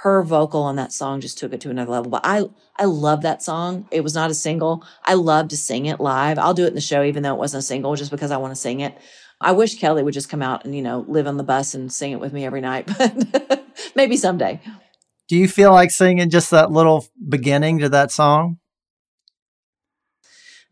her 0.00 0.22
vocal 0.22 0.62
on 0.62 0.76
that 0.76 0.92
song 0.92 1.20
just 1.20 1.38
took 1.38 1.52
it 1.52 1.60
to 1.62 1.70
another 1.70 1.90
level. 1.90 2.10
But 2.10 2.20
I, 2.22 2.44
I 2.76 2.84
love 2.84 3.22
that 3.22 3.42
song. 3.42 3.88
It 3.90 4.02
was 4.02 4.14
not 4.14 4.30
a 4.30 4.34
single. 4.34 4.84
I 5.02 5.14
love 5.14 5.48
to 5.48 5.56
sing 5.56 5.86
it 5.86 5.98
live. 5.98 6.38
I'll 6.38 6.54
do 6.54 6.64
it 6.64 6.68
in 6.68 6.74
the 6.74 6.80
show, 6.80 7.02
even 7.02 7.22
though 7.22 7.34
it 7.34 7.38
wasn't 7.38 7.64
a 7.64 7.66
single, 7.66 7.96
just 7.96 8.10
because 8.10 8.30
I 8.30 8.36
want 8.36 8.52
to 8.52 8.60
sing 8.60 8.80
it. 8.80 8.96
I 9.40 9.52
wish 9.52 9.78
Kelly 9.78 10.02
would 10.02 10.14
just 10.14 10.28
come 10.28 10.42
out 10.42 10.64
and, 10.64 10.74
you 10.74 10.82
know, 10.82 11.04
live 11.08 11.26
on 11.26 11.36
the 11.36 11.44
bus 11.44 11.74
and 11.74 11.92
sing 11.92 12.12
it 12.12 12.20
with 12.20 12.32
me 12.32 12.44
every 12.46 12.60
night, 12.60 12.88
but 12.98 13.66
maybe 13.94 14.16
someday. 14.16 14.60
Do 15.28 15.36
you 15.36 15.48
feel 15.48 15.72
like 15.72 15.90
singing 15.90 16.30
just 16.30 16.50
that 16.52 16.70
little 16.70 17.06
beginning 17.28 17.80
to 17.80 17.88
that 17.90 18.10
song? 18.10 18.58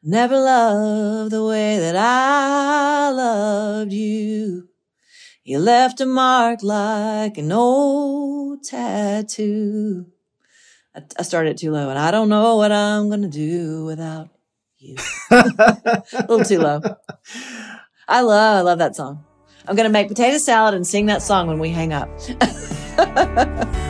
Never 0.03 0.39
loved 0.39 1.33
the 1.33 1.45
way 1.45 1.79
that 1.79 1.97
I 1.97 3.11
loved 3.11 3.93
you. 3.93 4.69
You 5.45 5.59
left 5.59 6.01
a 6.01 6.07
mark 6.07 6.63
like 6.63 7.37
an 7.37 7.53
old 7.53 8.63
tattoo. 8.65 10.07
I, 10.95 11.03
I 11.19 11.23
started 11.23 11.59
too 11.59 11.71
low 11.71 11.91
and 11.91 11.99
I 11.99 12.11
don't 12.11 12.29
know 12.29 12.57
what 12.57 12.71
I'm 12.71 13.09
going 13.09 13.23
to 13.23 13.29
do 13.29 13.85
without 13.85 14.29
you. 14.79 14.97
a 15.31 16.03
little 16.29 16.45
too 16.45 16.61
low. 16.61 16.81
I 18.09 18.21
love, 18.23 18.59
I 18.59 18.61
love 18.61 18.79
that 18.79 18.97
song. 18.97 19.25
I'm 19.67 19.77
going 19.77 19.89
to 19.89 19.93
make 19.93 20.09
potato 20.09 20.39
salad 20.39 20.75
and 20.75 20.87
sing 20.87 21.07
that 21.07 21.23
song 21.23 21.47
when 21.47 21.59
we 21.59 21.71
hang 21.71 21.93
up. 21.93 22.09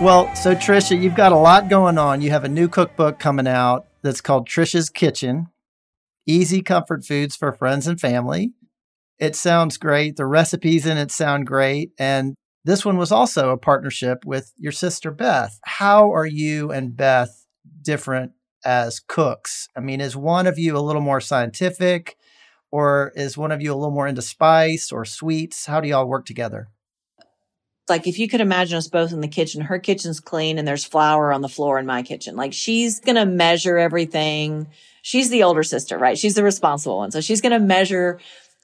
Well, 0.00 0.34
so 0.34 0.54
Trisha, 0.54 0.98
you've 0.98 1.14
got 1.14 1.32
a 1.32 1.36
lot 1.36 1.68
going 1.68 1.98
on. 1.98 2.22
You 2.22 2.30
have 2.30 2.44
a 2.44 2.48
new 2.48 2.68
cookbook 2.68 3.18
coming 3.18 3.46
out 3.46 3.86
that's 4.00 4.22
called 4.22 4.48
Trisha's 4.48 4.88
Kitchen 4.88 5.48
Easy 6.26 6.62
Comfort 6.62 7.04
Foods 7.04 7.36
for 7.36 7.52
Friends 7.52 7.86
and 7.86 8.00
Family. 8.00 8.54
It 9.18 9.36
sounds 9.36 9.76
great. 9.76 10.16
The 10.16 10.24
recipes 10.24 10.86
in 10.86 10.96
it 10.96 11.10
sound 11.10 11.46
great. 11.46 11.92
And 11.98 12.34
this 12.64 12.82
one 12.82 12.96
was 12.96 13.12
also 13.12 13.50
a 13.50 13.58
partnership 13.58 14.24
with 14.24 14.54
your 14.56 14.72
sister 14.72 15.10
Beth. 15.10 15.60
How 15.64 16.10
are 16.14 16.26
you 16.26 16.72
and 16.72 16.96
Beth 16.96 17.44
different 17.82 18.32
as 18.64 19.00
cooks? 19.00 19.68
I 19.76 19.80
mean, 19.80 20.00
is 20.00 20.16
one 20.16 20.46
of 20.46 20.58
you 20.58 20.78
a 20.78 20.80
little 20.80 21.02
more 21.02 21.20
scientific 21.20 22.16
or 22.72 23.12
is 23.14 23.36
one 23.36 23.52
of 23.52 23.60
you 23.60 23.74
a 23.74 23.76
little 23.76 23.94
more 23.94 24.08
into 24.08 24.22
spice 24.22 24.92
or 24.92 25.04
sweets? 25.04 25.66
How 25.66 25.78
do 25.82 25.88
y'all 25.88 26.08
work 26.08 26.24
together? 26.24 26.68
Like 27.90 28.06
if 28.06 28.18
you 28.18 28.28
could 28.28 28.40
imagine 28.40 28.78
us 28.78 28.88
both 28.88 29.12
in 29.12 29.20
the 29.20 29.28
kitchen, 29.28 29.60
her 29.62 29.78
kitchen's 29.78 30.20
clean 30.20 30.58
and 30.58 30.66
there's 30.66 30.84
flour 30.84 31.32
on 31.32 31.42
the 31.42 31.48
floor 31.48 31.78
in 31.78 31.84
my 31.84 32.02
kitchen. 32.02 32.36
Like 32.36 32.54
she's 32.54 33.00
going 33.00 33.16
to 33.16 33.26
measure 33.26 33.76
everything. 33.76 34.68
She's 35.02 35.28
the 35.28 35.42
older 35.42 35.62
sister, 35.62 35.98
right? 35.98 36.16
She's 36.16 36.34
the 36.34 36.44
responsible 36.44 36.98
one. 36.98 37.10
So 37.10 37.20
she's 37.20 37.42
going 37.42 37.52
to 37.52 37.58
measure 37.58 38.20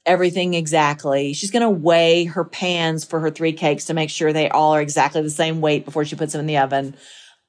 everything 0.07 0.55
exactly. 0.55 1.33
She's 1.35 1.51
going 1.51 1.62
to 1.62 1.71
weigh 1.71 2.25
her 2.25 2.45
pans 2.45 3.05
for 3.05 3.21
her 3.21 3.31
three 3.31 3.53
cakes 3.53 3.87
to 3.87 3.95
make 3.95 4.09
sure 4.09 4.33
they 4.33 4.49
all 4.49 4.73
are 4.73 4.81
exactly 4.81 5.21
the 5.21 5.31
same 5.31 5.61
weight 5.61 5.85
before 5.85 6.05
she 6.05 6.17
puts 6.17 6.33
them 6.33 6.41
in 6.41 6.47
the 6.47 6.59
oven. 6.59 6.95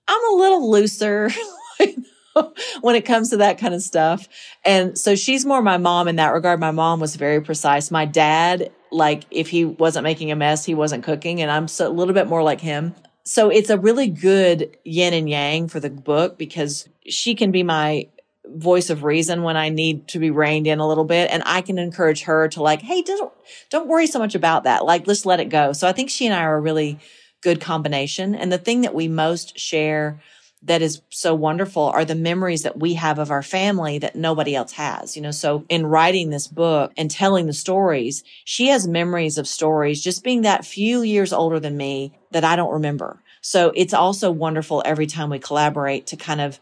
I'm 0.07 0.33
a 0.33 0.35
little 0.35 0.69
looser. 0.69 1.29
when 2.81 2.95
it 2.95 3.05
comes 3.05 3.29
to 3.29 3.37
that 3.37 3.57
kind 3.57 3.73
of 3.73 3.81
stuff. 3.81 4.27
And 4.65 4.97
so 4.97 5.15
she's 5.15 5.45
more 5.45 5.61
my 5.61 5.77
mom 5.77 6.07
in 6.07 6.17
that 6.17 6.33
regard. 6.33 6.59
My 6.59 6.71
mom 6.71 6.99
was 6.99 7.15
very 7.15 7.41
precise. 7.41 7.91
My 7.91 8.05
dad, 8.05 8.71
like 8.91 9.23
if 9.31 9.49
he 9.49 9.65
wasn't 9.65 10.03
making 10.03 10.31
a 10.31 10.35
mess, 10.35 10.65
he 10.65 10.73
wasn't 10.73 11.03
cooking. 11.03 11.41
And 11.41 11.51
I'm 11.51 11.67
so, 11.67 11.87
a 11.87 11.93
little 11.93 12.13
bit 12.13 12.27
more 12.27 12.43
like 12.43 12.61
him. 12.61 12.95
So 13.23 13.49
it's 13.49 13.69
a 13.69 13.77
really 13.77 14.07
good 14.07 14.77
yin 14.85 15.13
and 15.13 15.29
yang 15.29 15.67
for 15.67 15.79
the 15.79 15.89
book 15.89 16.37
because 16.37 16.87
she 17.07 17.35
can 17.35 17.51
be 17.51 17.63
my 17.63 18.07
voice 18.45 18.89
of 18.89 19.03
reason 19.03 19.43
when 19.43 19.57
I 19.57 19.67
need 19.67 20.07
to 20.09 20.19
be 20.19 20.31
reined 20.31 20.67
in 20.67 20.79
a 20.79 20.87
little 20.87 21.03
bit. 21.03 21.29
And 21.29 21.43
I 21.45 21.61
can 21.61 21.77
encourage 21.77 22.23
her 22.23 22.47
to 22.49 22.63
like, 22.63 22.81
Hey, 22.81 23.01
don't, 23.01 23.33
don't 23.69 23.89
worry 23.89 24.07
so 24.07 24.19
much 24.19 24.35
about 24.35 24.63
that. 24.63 24.85
Like, 24.85 25.07
let's 25.07 25.25
let 25.25 25.41
it 25.41 25.49
go. 25.49 25.73
So 25.73 25.87
I 25.87 25.91
think 25.91 26.09
she 26.09 26.25
and 26.25 26.33
I 26.33 26.43
are 26.43 26.55
a 26.55 26.61
really 26.61 26.99
good 27.41 27.61
combination. 27.61 28.35
And 28.35 28.51
the 28.51 28.57
thing 28.57 28.81
that 28.81 28.93
we 28.93 29.07
most 29.07 29.59
share 29.59 30.21
that 30.63 30.81
is 30.81 31.01
so 31.09 31.35
wonderful 31.35 31.83
are 31.83 32.05
the 32.05 32.15
memories 32.15 32.63
that 32.63 32.79
we 32.79 32.95
have 32.95 33.19
of 33.19 33.31
our 33.31 33.43
family 33.43 33.99
that 33.99 34.15
nobody 34.15 34.55
else 34.55 34.73
has. 34.73 35.15
You 35.15 35.21
know, 35.21 35.31
so 35.31 35.65
in 35.69 35.85
writing 35.85 36.29
this 36.29 36.47
book 36.47 36.91
and 36.97 37.11
telling 37.11 37.45
the 37.45 37.53
stories, 37.53 38.23
she 38.43 38.67
has 38.67 38.87
memories 38.87 39.37
of 39.37 39.47
stories 39.47 40.01
just 40.01 40.23
being 40.23 40.41
that 40.41 40.65
few 40.65 41.03
years 41.03 41.31
older 41.31 41.59
than 41.59 41.77
me 41.77 42.17
that 42.31 42.43
I 42.43 42.55
don't 42.55 42.73
remember. 42.73 43.21
So 43.41 43.71
it's 43.75 43.93
also 43.93 44.31
wonderful 44.31 44.81
every 44.83 45.05
time 45.05 45.29
we 45.29 45.39
collaborate 45.39 46.07
to 46.07 46.17
kind 46.17 46.41
of 46.41 46.59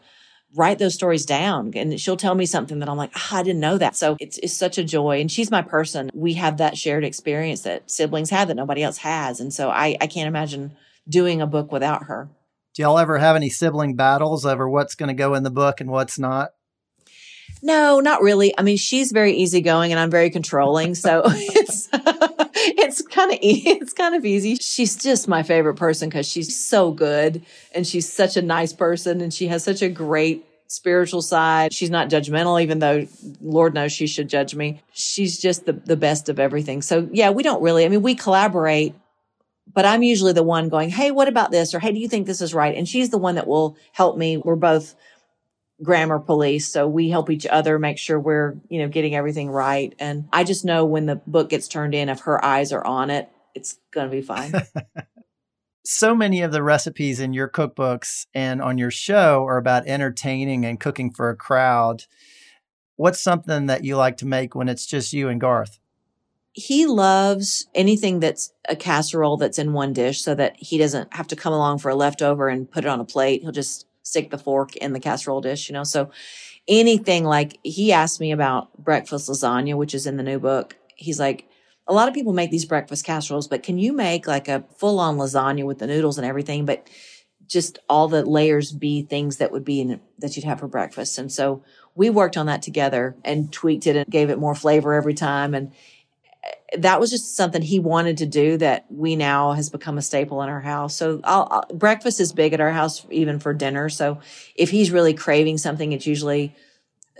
write 0.54 0.78
those 0.78 0.94
stories 0.94 1.26
down 1.26 1.72
and 1.74 2.00
she'll 2.00 2.16
tell 2.16 2.34
me 2.34 2.46
something 2.46 2.78
that 2.78 2.88
I'm 2.88 2.96
like, 2.96 3.10
oh, 3.16 3.28
I 3.32 3.42
didn't 3.42 3.60
know 3.60 3.78
that. 3.78 3.96
So 3.96 4.16
it's, 4.20 4.38
it's 4.38 4.54
such 4.54 4.78
a 4.78 4.84
joy. 4.84 5.20
And 5.20 5.30
she's 5.30 5.50
my 5.50 5.62
person. 5.62 6.10
We 6.14 6.34
have 6.34 6.58
that 6.58 6.78
shared 6.78 7.04
experience 7.04 7.62
that 7.62 7.90
siblings 7.90 8.30
have 8.30 8.48
that 8.48 8.54
nobody 8.54 8.82
else 8.82 8.98
has. 8.98 9.40
And 9.40 9.52
so 9.52 9.70
I, 9.70 9.96
I 10.00 10.06
can't 10.06 10.28
imagine 10.28 10.76
doing 11.08 11.40
a 11.40 11.46
book 11.46 11.72
without 11.72 12.04
her. 12.04 12.28
Do 12.76 12.82
y'all 12.82 12.98
ever 12.98 13.16
have 13.16 13.36
any 13.36 13.48
sibling 13.48 13.96
battles 13.96 14.44
over 14.44 14.68
what's 14.68 14.94
going 14.94 15.08
to 15.08 15.14
go 15.14 15.32
in 15.32 15.44
the 15.44 15.50
book 15.50 15.80
and 15.80 15.88
what's 15.88 16.18
not? 16.18 16.50
No, 17.62 18.00
not 18.00 18.20
really. 18.20 18.52
I 18.58 18.60
mean, 18.60 18.76
she's 18.76 19.12
very 19.12 19.32
easygoing 19.32 19.92
and 19.92 19.98
I'm 19.98 20.10
very 20.10 20.28
controlling, 20.28 20.94
so 20.94 21.22
it's 21.26 21.88
it's 21.92 23.00
kind 23.00 23.32
of 23.32 23.38
it's 23.40 23.94
kind 23.94 24.14
of 24.14 24.26
easy. 24.26 24.56
She's 24.56 24.94
just 24.94 25.26
my 25.26 25.42
favorite 25.42 25.76
person 25.76 26.10
cuz 26.10 26.28
she's 26.28 26.54
so 26.54 26.92
good 26.92 27.46
and 27.74 27.86
she's 27.86 28.12
such 28.12 28.36
a 28.36 28.42
nice 28.42 28.74
person 28.74 29.22
and 29.22 29.32
she 29.32 29.46
has 29.46 29.64
such 29.64 29.80
a 29.80 29.88
great 29.88 30.44
spiritual 30.66 31.22
side. 31.22 31.72
She's 31.72 31.88
not 31.88 32.10
judgmental 32.10 32.62
even 32.62 32.80
though 32.80 33.06
Lord 33.40 33.72
knows 33.72 33.92
she 33.92 34.06
should 34.06 34.28
judge 34.28 34.54
me. 34.54 34.82
She's 34.92 35.38
just 35.38 35.64
the 35.64 35.72
the 35.72 35.96
best 35.96 36.28
of 36.28 36.38
everything. 36.38 36.82
So, 36.82 37.08
yeah, 37.10 37.30
we 37.30 37.42
don't 37.42 37.62
really 37.62 37.86
I 37.86 37.88
mean, 37.88 38.02
we 38.02 38.14
collaborate 38.14 38.94
but 39.72 39.84
I'm 39.84 40.02
usually 40.02 40.32
the 40.32 40.42
one 40.42 40.68
going, 40.68 40.90
Hey, 40.90 41.10
what 41.10 41.28
about 41.28 41.50
this? 41.50 41.74
Or 41.74 41.80
Hey, 41.80 41.92
do 41.92 41.98
you 41.98 42.08
think 42.08 42.26
this 42.26 42.40
is 42.40 42.54
right? 42.54 42.76
And 42.76 42.88
she's 42.88 43.10
the 43.10 43.18
one 43.18 43.34
that 43.34 43.46
will 43.46 43.76
help 43.92 44.16
me. 44.16 44.36
We're 44.36 44.56
both 44.56 44.94
grammar 45.82 46.18
police. 46.18 46.68
So 46.68 46.88
we 46.88 47.10
help 47.10 47.30
each 47.30 47.46
other 47.46 47.78
make 47.78 47.98
sure 47.98 48.18
we're, 48.18 48.56
you 48.68 48.80
know, 48.80 48.88
getting 48.88 49.14
everything 49.14 49.50
right. 49.50 49.94
And 49.98 50.28
I 50.32 50.44
just 50.44 50.64
know 50.64 50.84
when 50.84 51.06
the 51.06 51.16
book 51.16 51.50
gets 51.50 51.68
turned 51.68 51.94
in, 51.94 52.08
if 52.08 52.20
her 52.20 52.42
eyes 52.44 52.72
are 52.72 52.84
on 52.84 53.10
it, 53.10 53.28
it's 53.54 53.78
going 53.92 54.08
to 54.08 54.10
be 54.10 54.22
fine. 54.22 54.52
so 55.84 56.14
many 56.14 56.42
of 56.42 56.52
the 56.52 56.62
recipes 56.62 57.20
in 57.20 57.32
your 57.32 57.48
cookbooks 57.48 58.26
and 58.34 58.62
on 58.62 58.78
your 58.78 58.90
show 58.90 59.44
are 59.44 59.58
about 59.58 59.86
entertaining 59.86 60.64
and 60.64 60.80
cooking 60.80 61.10
for 61.10 61.30
a 61.30 61.36
crowd. 61.36 62.04
What's 62.96 63.20
something 63.20 63.66
that 63.66 63.84
you 63.84 63.96
like 63.96 64.16
to 64.18 64.26
make 64.26 64.54
when 64.54 64.68
it's 64.68 64.86
just 64.86 65.12
you 65.12 65.28
and 65.28 65.40
Garth? 65.40 65.78
He 66.56 66.86
loves 66.86 67.66
anything 67.74 68.18
that's 68.18 68.50
a 68.66 68.74
casserole 68.74 69.36
that's 69.36 69.58
in 69.58 69.74
one 69.74 69.92
dish 69.92 70.22
so 70.22 70.34
that 70.34 70.56
he 70.58 70.78
doesn't 70.78 71.12
have 71.12 71.28
to 71.28 71.36
come 71.36 71.52
along 71.52 71.78
for 71.78 71.90
a 71.90 71.94
leftover 71.94 72.48
and 72.48 72.70
put 72.70 72.84
it 72.84 72.88
on 72.88 72.98
a 72.98 73.04
plate. 73.04 73.42
He'll 73.42 73.52
just 73.52 73.86
stick 74.02 74.30
the 74.30 74.38
fork 74.38 74.74
in 74.76 74.94
the 74.94 75.00
casserole 75.00 75.42
dish, 75.42 75.68
you 75.68 75.74
know? 75.74 75.84
So 75.84 76.10
anything 76.66 77.24
like 77.24 77.58
he 77.62 77.92
asked 77.92 78.20
me 78.20 78.32
about 78.32 78.74
breakfast 78.82 79.28
lasagna, 79.28 79.76
which 79.76 79.94
is 79.94 80.06
in 80.06 80.16
the 80.16 80.22
new 80.22 80.38
book. 80.38 80.78
He's 80.94 81.20
like, 81.20 81.46
a 81.86 81.92
lot 81.92 82.08
of 82.08 82.14
people 82.14 82.32
make 82.32 82.50
these 82.50 82.64
breakfast 82.64 83.04
casseroles, 83.04 83.48
but 83.48 83.62
can 83.62 83.78
you 83.78 83.92
make 83.92 84.26
like 84.26 84.48
a 84.48 84.64
full 84.78 84.98
on 84.98 85.18
lasagna 85.18 85.66
with 85.66 85.78
the 85.78 85.86
noodles 85.86 86.16
and 86.16 86.26
everything? 86.26 86.64
But 86.64 86.88
just 87.46 87.78
all 87.86 88.08
the 88.08 88.24
layers 88.24 88.72
be 88.72 89.02
things 89.02 89.36
that 89.36 89.52
would 89.52 89.64
be 89.64 89.82
in 89.82 90.00
that 90.18 90.36
you'd 90.36 90.46
have 90.46 90.60
for 90.60 90.68
breakfast. 90.68 91.18
And 91.18 91.30
so 91.30 91.62
we 91.94 92.08
worked 92.08 92.38
on 92.38 92.46
that 92.46 92.62
together 92.62 93.14
and 93.24 93.52
tweaked 93.52 93.86
it 93.86 93.94
and 93.94 94.06
gave 94.06 94.30
it 94.30 94.38
more 94.38 94.54
flavor 94.54 94.94
every 94.94 95.14
time. 95.14 95.54
And 95.54 95.72
that 96.76 96.98
was 96.98 97.10
just 97.10 97.36
something 97.36 97.62
he 97.62 97.78
wanted 97.78 98.16
to 98.18 98.26
do 98.26 98.56
that 98.56 98.86
we 98.90 99.14
now 99.14 99.52
has 99.52 99.70
become 99.70 99.98
a 99.98 100.02
staple 100.02 100.42
in 100.42 100.48
our 100.48 100.60
house. 100.60 100.96
So 100.96 101.20
I'll, 101.22 101.46
I'll, 101.50 101.76
breakfast 101.76 102.20
is 102.20 102.32
big 102.32 102.52
at 102.52 102.60
our 102.60 102.72
house, 102.72 103.06
even 103.10 103.38
for 103.38 103.54
dinner. 103.54 103.88
So 103.88 104.20
if 104.54 104.70
he's 104.70 104.90
really 104.90 105.14
craving 105.14 105.58
something, 105.58 105.92
it's 105.92 106.06
usually 106.06 106.54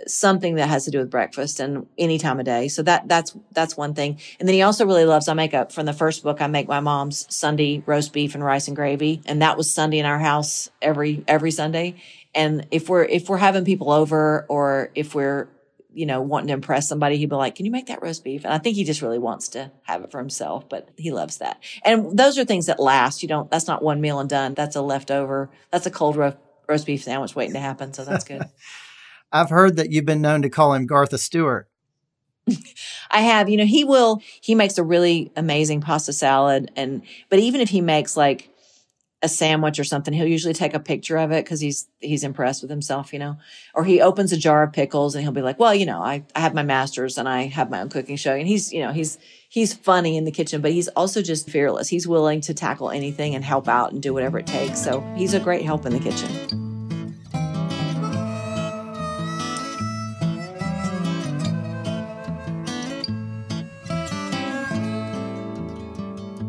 something 0.05 0.55
that 0.55 0.69
has 0.69 0.85
to 0.85 0.91
do 0.91 0.99
with 0.99 1.09
breakfast 1.09 1.59
and 1.59 1.87
any 1.97 2.17
time 2.17 2.39
of 2.39 2.45
day. 2.45 2.67
So 2.67 2.83
that 2.83 3.07
that's 3.07 3.35
that's 3.51 3.75
one 3.75 3.93
thing. 3.93 4.19
And 4.39 4.47
then 4.47 4.53
he 4.53 4.61
also 4.61 4.85
really 4.85 5.05
loves 5.05 5.27
I 5.27 5.33
make 5.33 5.53
up 5.53 5.71
from 5.71 5.85
the 5.85 5.93
first 5.93 6.23
book 6.23 6.41
I 6.41 6.47
make 6.47 6.67
my 6.67 6.81
mom's 6.81 7.25
Sunday 7.33 7.81
roast 7.85 8.13
beef 8.13 8.35
and 8.35 8.43
rice 8.43 8.67
and 8.67 8.75
gravy 8.75 9.21
and 9.25 9.41
that 9.41 9.57
was 9.57 9.73
Sunday 9.73 9.99
in 9.99 10.05
our 10.05 10.19
house 10.19 10.69
every 10.81 11.23
every 11.27 11.51
Sunday. 11.51 11.95
And 12.35 12.67
if 12.69 12.89
we're 12.89 13.05
if 13.05 13.29
we're 13.29 13.37
having 13.37 13.65
people 13.65 13.91
over 13.91 14.45
or 14.49 14.91
if 14.93 15.15
we're 15.15 15.47
you 15.97 16.05
know 16.05 16.21
wanting 16.21 16.47
to 16.47 16.53
impress 16.53 16.87
somebody 16.87 17.17
he'd 17.17 17.29
be 17.29 17.35
like 17.35 17.55
can 17.55 17.65
you 17.65 17.71
make 17.71 17.87
that 17.87 18.01
roast 18.01 18.23
beef 18.23 18.43
and 18.43 18.53
i 18.53 18.57
think 18.57 18.75
he 18.75 18.83
just 18.83 19.01
really 19.01 19.19
wants 19.19 19.47
to 19.49 19.71
have 19.83 20.03
it 20.03 20.11
for 20.11 20.19
himself 20.19 20.67
but 20.69 20.89
he 20.97 21.11
loves 21.11 21.37
that 21.37 21.61
and 21.83 22.17
those 22.17 22.37
are 22.37 22.45
things 22.45 22.67
that 22.67 22.79
last 22.79 23.21
you 23.21 23.27
don't 23.27 23.49
that's 23.49 23.67
not 23.67 23.81
one 23.83 23.99
meal 23.99 24.19
and 24.19 24.29
done 24.29 24.53
that's 24.53 24.75
a 24.75 24.81
leftover 24.81 25.49
that's 25.71 25.85
a 25.85 25.91
cold 25.91 26.15
roast 26.15 26.37
roast 26.69 26.85
beef 26.85 27.03
sandwich 27.03 27.35
waiting 27.35 27.53
to 27.53 27.59
happen 27.59 27.93
so 27.93 28.03
that's 28.03 28.25
good 28.25 28.43
I've 29.31 29.49
heard 29.49 29.75
that 29.75 29.91
you've 29.91 30.05
been 30.05 30.21
known 30.21 30.41
to 30.43 30.49
call 30.49 30.73
him 30.73 30.87
Gartha 30.87 31.19
Stewart. 31.19 31.67
I 33.11 33.21
have. 33.21 33.49
You 33.49 33.57
know, 33.57 33.65
he 33.65 33.83
will, 33.83 34.21
he 34.41 34.55
makes 34.55 34.77
a 34.77 34.83
really 34.83 35.31
amazing 35.35 35.81
pasta 35.81 36.13
salad. 36.13 36.71
And, 36.75 37.01
but 37.29 37.39
even 37.39 37.61
if 37.61 37.69
he 37.69 37.81
makes 37.81 38.15
like 38.15 38.49
a 39.23 39.29
sandwich 39.29 39.79
or 39.79 39.83
something, 39.83 40.13
he'll 40.13 40.27
usually 40.27 40.53
take 40.53 40.75
a 40.75 40.79
picture 40.79 41.17
of 41.17 41.31
it 41.31 41.43
because 41.43 41.59
he's, 41.59 41.87
he's 41.99 42.23
impressed 42.23 42.61
with 42.61 42.69
himself, 42.69 43.11
you 43.11 43.19
know, 43.19 43.37
or 43.73 43.83
he 43.83 43.99
opens 43.99 44.31
a 44.31 44.37
jar 44.37 44.61
of 44.61 44.71
pickles 44.71 45.15
and 45.15 45.23
he'll 45.23 45.31
be 45.31 45.41
like, 45.41 45.59
well, 45.59 45.73
you 45.73 45.87
know, 45.87 45.99
I, 45.99 46.23
I 46.35 46.41
have 46.41 46.53
my 46.53 46.61
master's 46.61 47.17
and 47.17 47.27
I 47.27 47.47
have 47.47 47.71
my 47.71 47.81
own 47.81 47.89
cooking 47.89 48.15
show. 48.15 48.35
And 48.35 48.47
he's, 48.47 48.71
you 48.71 48.81
know, 48.81 48.91
he's, 48.91 49.17
he's 49.49 49.73
funny 49.73 50.17
in 50.17 50.25
the 50.25 50.31
kitchen, 50.31 50.61
but 50.61 50.71
he's 50.71 50.87
also 50.89 51.23
just 51.23 51.49
fearless. 51.49 51.87
He's 51.87 52.07
willing 52.07 52.41
to 52.41 52.53
tackle 52.53 52.91
anything 52.91 53.33
and 53.33 53.43
help 53.43 53.67
out 53.67 53.91
and 53.91 54.03
do 54.03 54.13
whatever 54.13 54.37
it 54.37 54.45
takes. 54.45 54.79
So 54.83 55.01
he's 55.15 55.33
a 55.33 55.39
great 55.39 55.65
help 55.65 55.87
in 55.87 55.93
the 55.93 55.99
kitchen. 55.99 56.67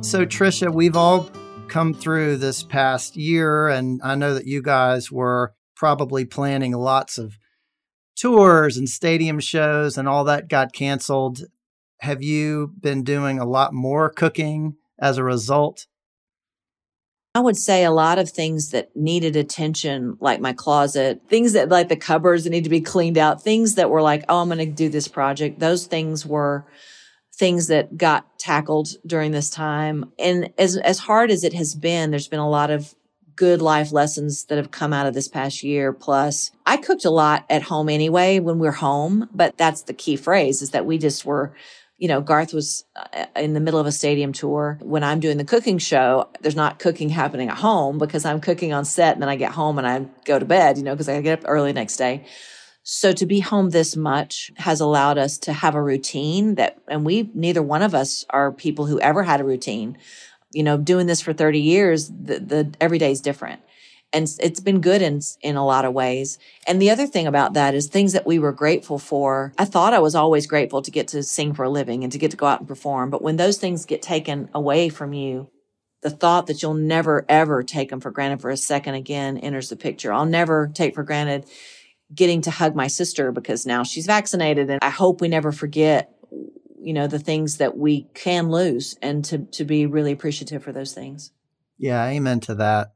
So, 0.03 0.25
Trisha, 0.25 0.73
we've 0.73 0.97
all 0.97 1.29
come 1.69 1.95
through 1.95 2.37
this 2.37 2.63
past 2.63 3.17
year, 3.17 3.69
and 3.69 4.01
I 4.03 4.15
know 4.15 4.35
that 4.35 4.47
you 4.47 4.63
guys 4.63 5.13
were 5.13 5.55
probably 5.77 6.25
planning 6.25 6.73
lots 6.73 7.19
of 7.19 7.39
tours 8.17 8.77
and 8.77 8.89
stadium 8.89 9.41
shows, 9.41 9.97
and 9.97 10.09
all 10.09 10.25
that 10.25 10.49
got 10.49 10.73
canceled. 10.73 11.43
Have 12.01 12.23
you 12.23 12.73
been 12.81 13.03
doing 13.03 13.39
a 13.39 13.47
lot 13.47 13.73
more 13.73 14.11
cooking 14.11 14.77
as 15.01 15.19
a 15.19 15.25
result? 15.25 15.87
I 17.35 17.41
would 17.41 17.57
say 17.57 17.85
a 17.85 17.91
lot 17.93 18.19
of 18.19 18.31
things 18.31 18.71
that 18.71 18.91
needed 18.97 19.37
attention, 19.37 20.17
like 20.21 20.41
my 20.41 20.53
closet, 20.53 21.21
things 21.29 21.53
that 21.53 21.69
like 21.69 21.89
the 21.89 21.97
cupboards 21.97 22.45
that 22.45 22.51
need 22.51 22.65
to 22.65 22.71
be 22.71 22.81
cleaned 22.81 23.19
out, 23.19 23.43
things 23.43 23.77
that 23.77 23.91
were 23.91 24.03
like, 24.03 24.25
oh, 24.29 24.41
I'm 24.41 24.49
going 24.49 24.59
to 24.59 24.67
do 24.67 24.89
this 24.89 25.07
project. 25.07 25.61
Those 25.61 25.87
things 25.87 26.27
were 26.27 26.67
things 27.39 27.69
that 27.69 27.97
got 27.97 28.39
tackled 28.39 28.89
during 29.07 29.31
this 29.31 29.49
time. 29.49 30.13
And 30.19 30.53
as, 30.59 30.77
as 30.77 30.99
hard 30.99 31.31
as 31.31 31.45
it 31.45 31.55
has 31.55 31.75
been, 31.75 32.11
there's 32.11 32.29
been 32.29 32.41
a 32.41 32.51
lot 32.51 32.71
of 32.71 32.95
good 33.37 33.63
life 33.63 33.93
lessons 33.93 34.47
that 34.47 34.59
have 34.59 34.73
come 34.73 34.93
out 34.93 35.07
of 35.07 35.15
this 35.15 35.29
past 35.29 35.63
year. 35.63 35.93
Plus, 35.93 36.51
I 36.67 36.77
cooked 36.77 37.05
a 37.05 37.11
lot 37.11 37.45
at 37.49 37.63
home 37.63 37.89
anyway 37.89 38.41
when 38.41 38.59
we're 38.59 38.73
home, 38.73 39.29
but 39.33 39.57
that's 39.57 39.83
the 39.83 39.95
key 39.95 40.17
phrase 40.17 40.61
is 40.61 40.73
that 40.73 40.85
we 40.85 40.99
just 40.99 41.25
were, 41.25 41.55
you 41.99 42.09
know, 42.09 42.21
Garth 42.21 42.53
was 42.53 42.85
uh, 42.97 43.27
in 43.37 43.55
the 43.55 43.61
middle 43.61 43.79
of 43.79 43.87
a 43.87 43.93
stadium 43.93 44.33
tour. 44.33 44.77
When 44.83 45.05
I'm 45.05 45.21
doing 45.21 45.37
the 45.37 45.45
cooking 45.45 45.79
show, 45.79 46.29
there's 46.41 46.57
not 46.57 46.81
cooking 46.81 47.11
happening 47.11 47.49
at 47.49 47.59
home 47.59 47.99
because 47.99 48.25
I'm 48.25 48.41
cooking 48.41 48.73
on 48.73 48.85
set 48.85 49.13
and 49.13 49.23
then 49.23 49.29
I 49.29 49.37
get 49.37 49.53
home 49.53 49.79
and 49.79 49.87
I 49.87 50.01
go 50.25 50.41
to 50.41 50.45
bed, 50.45 50.77
you 50.77 50.83
know, 50.83 50.95
because 50.95 51.09
I 51.09 51.21
get 51.21 51.39
up 51.39 51.45
early 51.49 51.73
next 51.73 51.97
day. 51.99 52.27
So 52.91 53.13
to 53.13 53.27
be 53.27 53.41
home 53.41 53.69
this 53.69 53.97
much 53.97 54.51
has 54.57 54.81
allowed 54.81 55.19
us 55.19 55.37
to 55.41 55.53
have 55.53 55.75
a 55.75 55.83
routine 55.83 56.55
that, 56.55 56.79
and 56.89 57.05
we, 57.05 57.29
neither 57.35 57.63
one 57.63 57.83
of 57.83 57.95
us 57.95 58.25
are 58.31 58.51
people 58.51 58.87
who 58.87 58.99
ever 59.01 59.25
had 59.25 59.43
a 59.43 59.45
routine. 59.45 59.99
You 60.53 60.63
know, 60.63 60.79
doing 60.79 61.07
this 61.07 61.21
for 61.21 61.35
30 61.35 61.61
years, 61.61 62.09
the, 62.09 62.39
the 62.39 62.75
every 62.81 62.97
day 62.97 63.13
is 63.13 63.21
different. 63.21 63.61
And 64.11 64.27
it's 64.41 64.61
been 64.61 64.81
good 64.81 65.03
in, 65.03 65.21
in 65.43 65.57
a 65.57 65.67
lot 65.67 65.85
of 65.85 65.93
ways. 65.93 66.39
And 66.67 66.81
the 66.81 66.89
other 66.89 67.07
thing 67.07 67.27
about 67.27 67.53
that 67.53 67.75
is 67.75 67.89
things 67.89 68.15
that 68.15 68.27
we 68.27 68.39
were 68.39 68.53
grateful 68.53 68.99
for. 68.99 69.53
I 69.59 69.67
thought 69.67 69.93
I 69.93 69.99
was 69.99 70.15
always 70.15 70.47
grateful 70.47 70.81
to 70.81 70.91
get 70.91 71.09
to 71.09 71.23
sing 71.23 71.53
for 71.53 71.65
a 71.65 71.71
living 71.71 72.05
and 72.05 72.13
to 72.13 72.19
get 72.19 72.31
to 72.31 72.39
go 72.39 72.47
out 72.47 72.61
and 72.61 72.69
perform. 72.69 73.11
But 73.11 73.21
when 73.21 73.37
those 73.37 73.59
things 73.59 73.85
get 73.85 74.01
taken 74.01 74.49
away 74.55 74.89
from 74.89 75.13
you, 75.13 75.51
the 76.01 76.09
thought 76.09 76.47
that 76.47 76.63
you'll 76.63 76.73
never 76.73 77.27
ever 77.29 77.63
take 77.63 77.91
them 77.91 78.01
for 78.01 78.11
granted 78.11 78.41
for 78.41 78.49
a 78.49 78.57
second 78.57 78.95
again 78.95 79.37
enters 79.37 79.69
the 79.69 79.77
picture. 79.77 80.11
I'll 80.11 80.25
never 80.25 80.71
take 80.73 80.95
for 80.95 81.03
granted 81.03 81.45
getting 82.15 82.41
to 82.43 82.51
hug 82.51 82.75
my 82.75 82.87
sister 82.87 83.33
because 83.33 83.67
now 83.67 83.83
she's 83.83 84.07
vaccinated. 84.07 84.71
And 84.71 84.79
I 84.83 84.91
hope 84.91 85.21
we 85.21 85.29
never 85.29 85.53
forget, 85.53 86.11
you 86.81 86.93
know, 86.93 87.07
the 87.07 87.19
things 87.19 87.59
that 87.59 87.77
we 87.77 88.09
can 88.15 88.51
lose 88.51 88.97
and 89.03 89.25
to, 89.27 89.39
to 89.39 89.65
be 89.65 89.87
really 89.87 90.13
appreciative 90.13 90.63
for 90.63 90.73
those 90.73 90.93
things. 90.93 91.33
Yeah, 91.77 92.05
amen 92.07 92.41
to 92.41 92.55
that. 92.57 92.93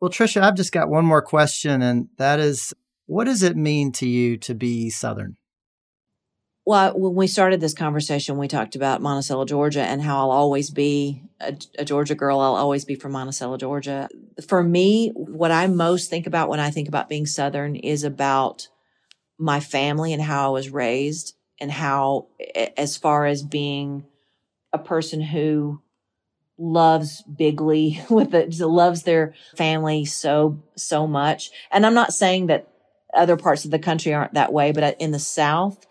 Well, 0.00 0.10
Trisha, 0.10 0.42
I've 0.42 0.54
just 0.54 0.72
got 0.72 0.88
one 0.88 1.04
more 1.04 1.22
question, 1.22 1.82
and 1.82 2.08
that 2.18 2.38
is 2.38 2.72
what 3.06 3.24
does 3.24 3.42
it 3.42 3.56
mean 3.56 3.90
to 3.92 4.06
you 4.06 4.36
to 4.38 4.54
be 4.54 4.90
Southern? 4.90 5.36
Well, 6.68 6.98
when 6.98 7.14
we 7.14 7.28
started 7.28 7.62
this 7.62 7.72
conversation, 7.72 8.36
we 8.36 8.46
talked 8.46 8.76
about 8.76 9.00
Monticello, 9.00 9.46
Georgia, 9.46 9.80
and 9.80 10.02
how 10.02 10.18
I'll 10.18 10.30
always 10.30 10.68
be 10.68 11.22
a, 11.40 11.56
a, 11.78 11.84
Georgia 11.86 12.14
girl. 12.14 12.40
I'll 12.40 12.56
always 12.56 12.84
be 12.84 12.94
from 12.94 13.12
Monticello, 13.12 13.56
Georgia. 13.56 14.06
For 14.46 14.62
me, 14.62 15.08
what 15.14 15.50
I 15.50 15.66
most 15.66 16.10
think 16.10 16.26
about 16.26 16.50
when 16.50 16.60
I 16.60 16.70
think 16.70 16.86
about 16.86 17.08
being 17.08 17.24
Southern 17.24 17.74
is 17.74 18.04
about 18.04 18.68
my 19.38 19.60
family 19.60 20.12
and 20.12 20.20
how 20.20 20.48
I 20.48 20.52
was 20.52 20.68
raised, 20.68 21.34
and 21.58 21.72
how, 21.72 22.26
as 22.76 22.98
far 22.98 23.24
as 23.24 23.42
being 23.42 24.04
a 24.70 24.78
person 24.78 25.22
who 25.22 25.80
loves 26.58 27.22
bigly 27.22 28.02
with 28.10 28.34
it, 28.34 28.60
loves 28.60 29.04
their 29.04 29.32
family 29.56 30.04
so, 30.04 30.62
so 30.76 31.06
much. 31.06 31.50
And 31.70 31.86
I'm 31.86 31.94
not 31.94 32.12
saying 32.12 32.48
that 32.48 32.68
other 33.14 33.38
parts 33.38 33.64
of 33.64 33.70
the 33.70 33.78
country 33.78 34.12
aren't 34.12 34.34
that 34.34 34.52
way, 34.52 34.72
but 34.72 35.00
in 35.00 35.12
the 35.12 35.18
South, 35.18 35.86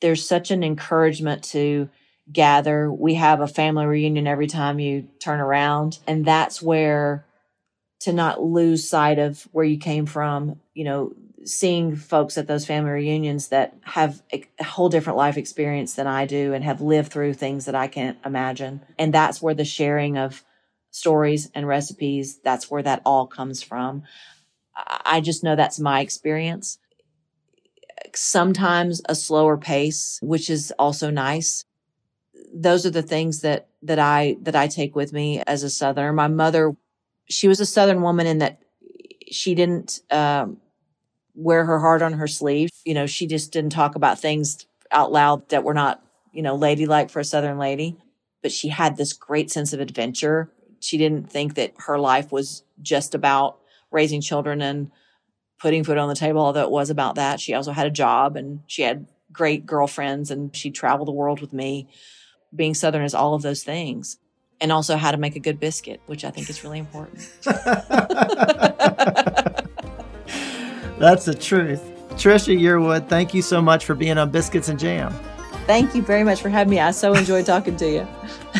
there's 0.00 0.26
such 0.26 0.50
an 0.50 0.62
encouragement 0.62 1.44
to 1.44 1.88
gather. 2.30 2.90
We 2.90 3.14
have 3.14 3.40
a 3.40 3.48
family 3.48 3.86
reunion 3.86 4.26
every 4.26 4.46
time 4.46 4.78
you 4.78 5.08
turn 5.18 5.40
around. 5.40 5.98
And 6.06 6.24
that's 6.24 6.62
where 6.62 7.24
to 8.00 8.12
not 8.12 8.42
lose 8.42 8.88
sight 8.88 9.18
of 9.18 9.42
where 9.52 9.64
you 9.64 9.78
came 9.78 10.06
from, 10.06 10.60
you 10.74 10.84
know, 10.84 11.14
seeing 11.44 11.96
folks 11.96 12.36
at 12.36 12.46
those 12.46 12.66
family 12.66 12.90
reunions 12.90 13.48
that 13.48 13.74
have 13.82 14.22
a, 14.32 14.44
whole 14.62 14.88
different 14.88 15.16
life 15.16 15.36
experience 15.36 15.94
than 15.94 16.06
I 16.06 16.26
do 16.26 16.52
and 16.52 16.62
have 16.62 16.80
lived 16.80 17.10
through 17.10 17.34
things 17.34 17.64
that 17.64 17.74
I 17.74 17.88
can't 17.88 18.18
imagine. 18.24 18.82
And 18.98 19.14
that's 19.14 19.40
where 19.40 19.54
the 19.54 19.64
sharing 19.64 20.18
of 20.18 20.44
stories 20.90 21.50
and 21.54 21.66
recipes, 21.66 22.38
that's 22.38 22.70
where 22.70 22.82
that 22.82 23.02
all 23.04 23.26
comes 23.26 23.62
from. 23.62 24.02
I 24.76 25.20
just 25.20 25.42
know 25.42 25.56
that's 25.56 25.80
my 25.80 26.00
experience 26.00 26.78
sometimes 28.16 29.00
a 29.08 29.14
slower 29.14 29.56
pace, 29.56 30.18
which 30.22 30.50
is 30.50 30.72
also 30.78 31.10
nice. 31.10 31.64
Those 32.54 32.86
are 32.86 32.90
the 32.90 33.02
things 33.02 33.40
that, 33.40 33.68
that 33.82 33.98
I, 33.98 34.36
that 34.42 34.56
I 34.56 34.66
take 34.68 34.96
with 34.96 35.12
me 35.12 35.42
as 35.46 35.62
a 35.62 35.70
Southerner. 35.70 36.12
My 36.12 36.28
mother, 36.28 36.74
she 37.28 37.48
was 37.48 37.60
a 37.60 37.66
Southern 37.66 38.02
woman 38.02 38.26
in 38.26 38.38
that 38.38 38.60
she 39.30 39.54
didn't, 39.54 40.00
um, 40.10 40.58
wear 41.34 41.64
her 41.64 41.78
heart 41.78 42.02
on 42.02 42.14
her 42.14 42.26
sleeve. 42.26 42.70
You 42.84 42.94
know, 42.94 43.06
she 43.06 43.26
just 43.26 43.52
didn't 43.52 43.70
talk 43.70 43.94
about 43.94 44.18
things 44.18 44.66
out 44.90 45.12
loud 45.12 45.48
that 45.50 45.62
were 45.62 45.74
not, 45.74 46.02
you 46.32 46.42
know, 46.42 46.56
ladylike 46.56 47.10
for 47.10 47.20
a 47.20 47.24
Southern 47.24 47.58
lady. 47.58 47.96
But 48.42 48.52
she 48.52 48.68
had 48.68 48.96
this 48.96 49.12
great 49.12 49.50
sense 49.50 49.72
of 49.72 49.80
adventure. 49.80 50.50
She 50.80 50.98
didn't 50.98 51.30
think 51.30 51.54
that 51.54 51.74
her 51.78 51.98
life 51.98 52.32
was 52.32 52.62
just 52.82 53.14
about 53.14 53.58
raising 53.90 54.20
children 54.20 54.62
and 54.62 54.90
putting 55.58 55.84
food 55.84 55.98
on 55.98 56.08
the 56.08 56.14
table, 56.14 56.40
although 56.40 56.62
it 56.62 56.70
was 56.70 56.90
about 56.90 57.16
that. 57.16 57.40
She 57.40 57.54
also 57.54 57.72
had 57.72 57.86
a 57.86 57.90
job 57.90 58.36
and 58.36 58.60
she 58.66 58.82
had 58.82 59.06
great 59.32 59.66
girlfriends 59.66 60.30
and 60.30 60.54
she 60.54 60.70
traveled 60.70 61.08
the 61.08 61.12
world 61.12 61.40
with 61.40 61.52
me. 61.52 61.88
Being 62.54 62.74
Southern 62.74 63.02
is 63.02 63.14
all 63.14 63.34
of 63.34 63.42
those 63.42 63.62
things. 63.62 64.18
And 64.60 64.72
also 64.72 64.96
how 64.96 65.12
to 65.12 65.16
make 65.16 65.36
a 65.36 65.40
good 65.40 65.60
biscuit, 65.60 66.00
which 66.06 66.24
I 66.24 66.30
think 66.30 66.50
is 66.50 66.64
really 66.64 66.80
important. 66.80 67.30
That's 70.98 71.26
the 71.26 71.34
truth. 71.34 71.80
Trisha 72.10 72.58
Yearwood, 72.58 73.08
thank 73.08 73.32
you 73.32 73.42
so 73.42 73.62
much 73.62 73.84
for 73.84 73.94
being 73.94 74.18
on 74.18 74.30
Biscuits 74.30 74.68
and 74.68 74.78
Jam. 74.78 75.12
Thank 75.66 75.94
you 75.94 76.02
very 76.02 76.24
much 76.24 76.40
for 76.40 76.48
having 76.48 76.72
me. 76.72 76.80
I 76.80 76.90
so 76.90 77.14
enjoyed 77.14 77.46
talking 77.46 77.76
to 77.76 77.88
you. 77.88 78.08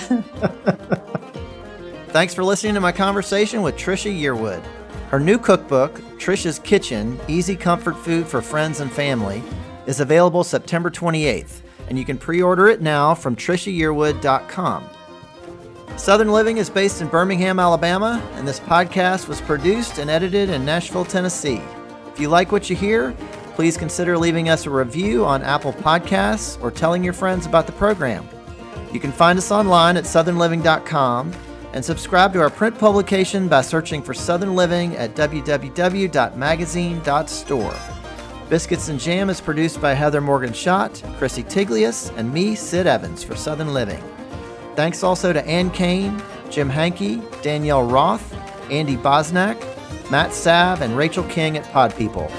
Thanks 2.10 2.35
for 2.35 2.44
listening 2.44 2.75
to 2.75 2.81
my 2.81 2.92
conversation 2.92 3.62
with 3.62 3.77
Trisha 3.77 4.16
Yearwood. 4.16 4.62
Her 5.08 5.18
new 5.18 5.38
cookbook, 5.38 6.00
Trisha's 6.29 6.58
Kitchen 6.58 7.18
Easy 7.26 7.56
Comfort 7.56 7.96
Food 7.96 8.26
for 8.26 8.42
Friends 8.42 8.81
and 8.81 8.92
Family, 8.92 9.42
is 9.87 10.00
available 10.00 10.44
September 10.44 10.90
28th, 10.90 11.62
and 11.88 11.98
you 11.98 12.04
can 12.04 12.18
pre 12.18 12.42
order 12.42 12.66
it 12.68 12.83
now 12.83 13.14
from 13.14 13.35
TrishaYearwood.com. 13.35 14.90
Southern 15.96 16.31
Living 16.31 16.58
is 16.58 16.68
based 16.68 17.00
in 17.00 17.08
Birmingham, 17.08 17.58
Alabama, 17.58 18.22
and 18.35 18.46
this 18.46 18.60
podcast 18.60 19.26
was 19.26 19.40
produced 19.40 19.96
and 19.96 20.10
edited 20.10 20.50
in 20.50 20.66
Nashville, 20.66 21.06
Tennessee. 21.06 21.62
If 22.12 22.20
you 22.20 22.29
like 22.29 22.52
what 22.52 22.68
you 22.68 22.76
hear, 22.76 23.16
please 23.54 23.79
consider 23.79 24.18
leaving 24.18 24.50
us 24.50 24.66
a 24.66 24.70
review 24.70 25.24
on 25.24 25.42
Apple 25.42 25.72
Podcasts 25.72 26.62
or 26.62 26.70
telling 26.70 27.02
your 27.02 27.14
friends 27.14 27.46
about 27.46 27.64
the 27.64 27.72
program. 27.72 28.29
You 28.92 29.00
can 29.00 29.12
find 29.12 29.38
us 29.38 29.50
online 29.50 29.96
at 29.96 30.04
southernliving.com 30.04 31.33
and 31.73 31.85
subscribe 31.85 32.33
to 32.33 32.40
our 32.40 32.50
print 32.50 32.79
publication 32.79 33.48
by 33.48 33.60
searching 33.60 34.02
for 34.02 34.14
Southern 34.14 34.54
Living 34.54 34.96
at 34.96 35.14
www.magazine.store. 35.14 37.75
Biscuits 38.48 38.88
and 38.88 38.98
Jam 38.98 39.29
is 39.29 39.40
produced 39.40 39.81
by 39.81 39.92
Heather 39.92 40.23
Morgan 40.23 40.52
Shott, 40.52 41.02
Chrissy 41.19 41.44
Tiglius, 41.44 42.16
and 42.16 42.33
me, 42.33 42.54
Sid 42.54 42.87
Evans, 42.87 43.23
for 43.23 43.37
Southern 43.37 43.75
Living. 43.75 44.02
Thanks 44.75 45.02
also 45.02 45.33
to 45.33 45.46
Ann 45.46 45.71
Kane, 45.71 46.23
Jim 46.50 46.71
Hankey, 46.71 47.21
Danielle 47.42 47.85
Roth, 47.85 48.35
Andy 48.71 48.96
Bosnack, 48.96 49.60
Matt 50.10 50.33
Sav, 50.33 50.81
and 50.81 50.96
Rachel 50.96 51.25
King 51.25 51.58
at 51.58 51.71
Pod 51.73 51.94
People. 51.96 52.31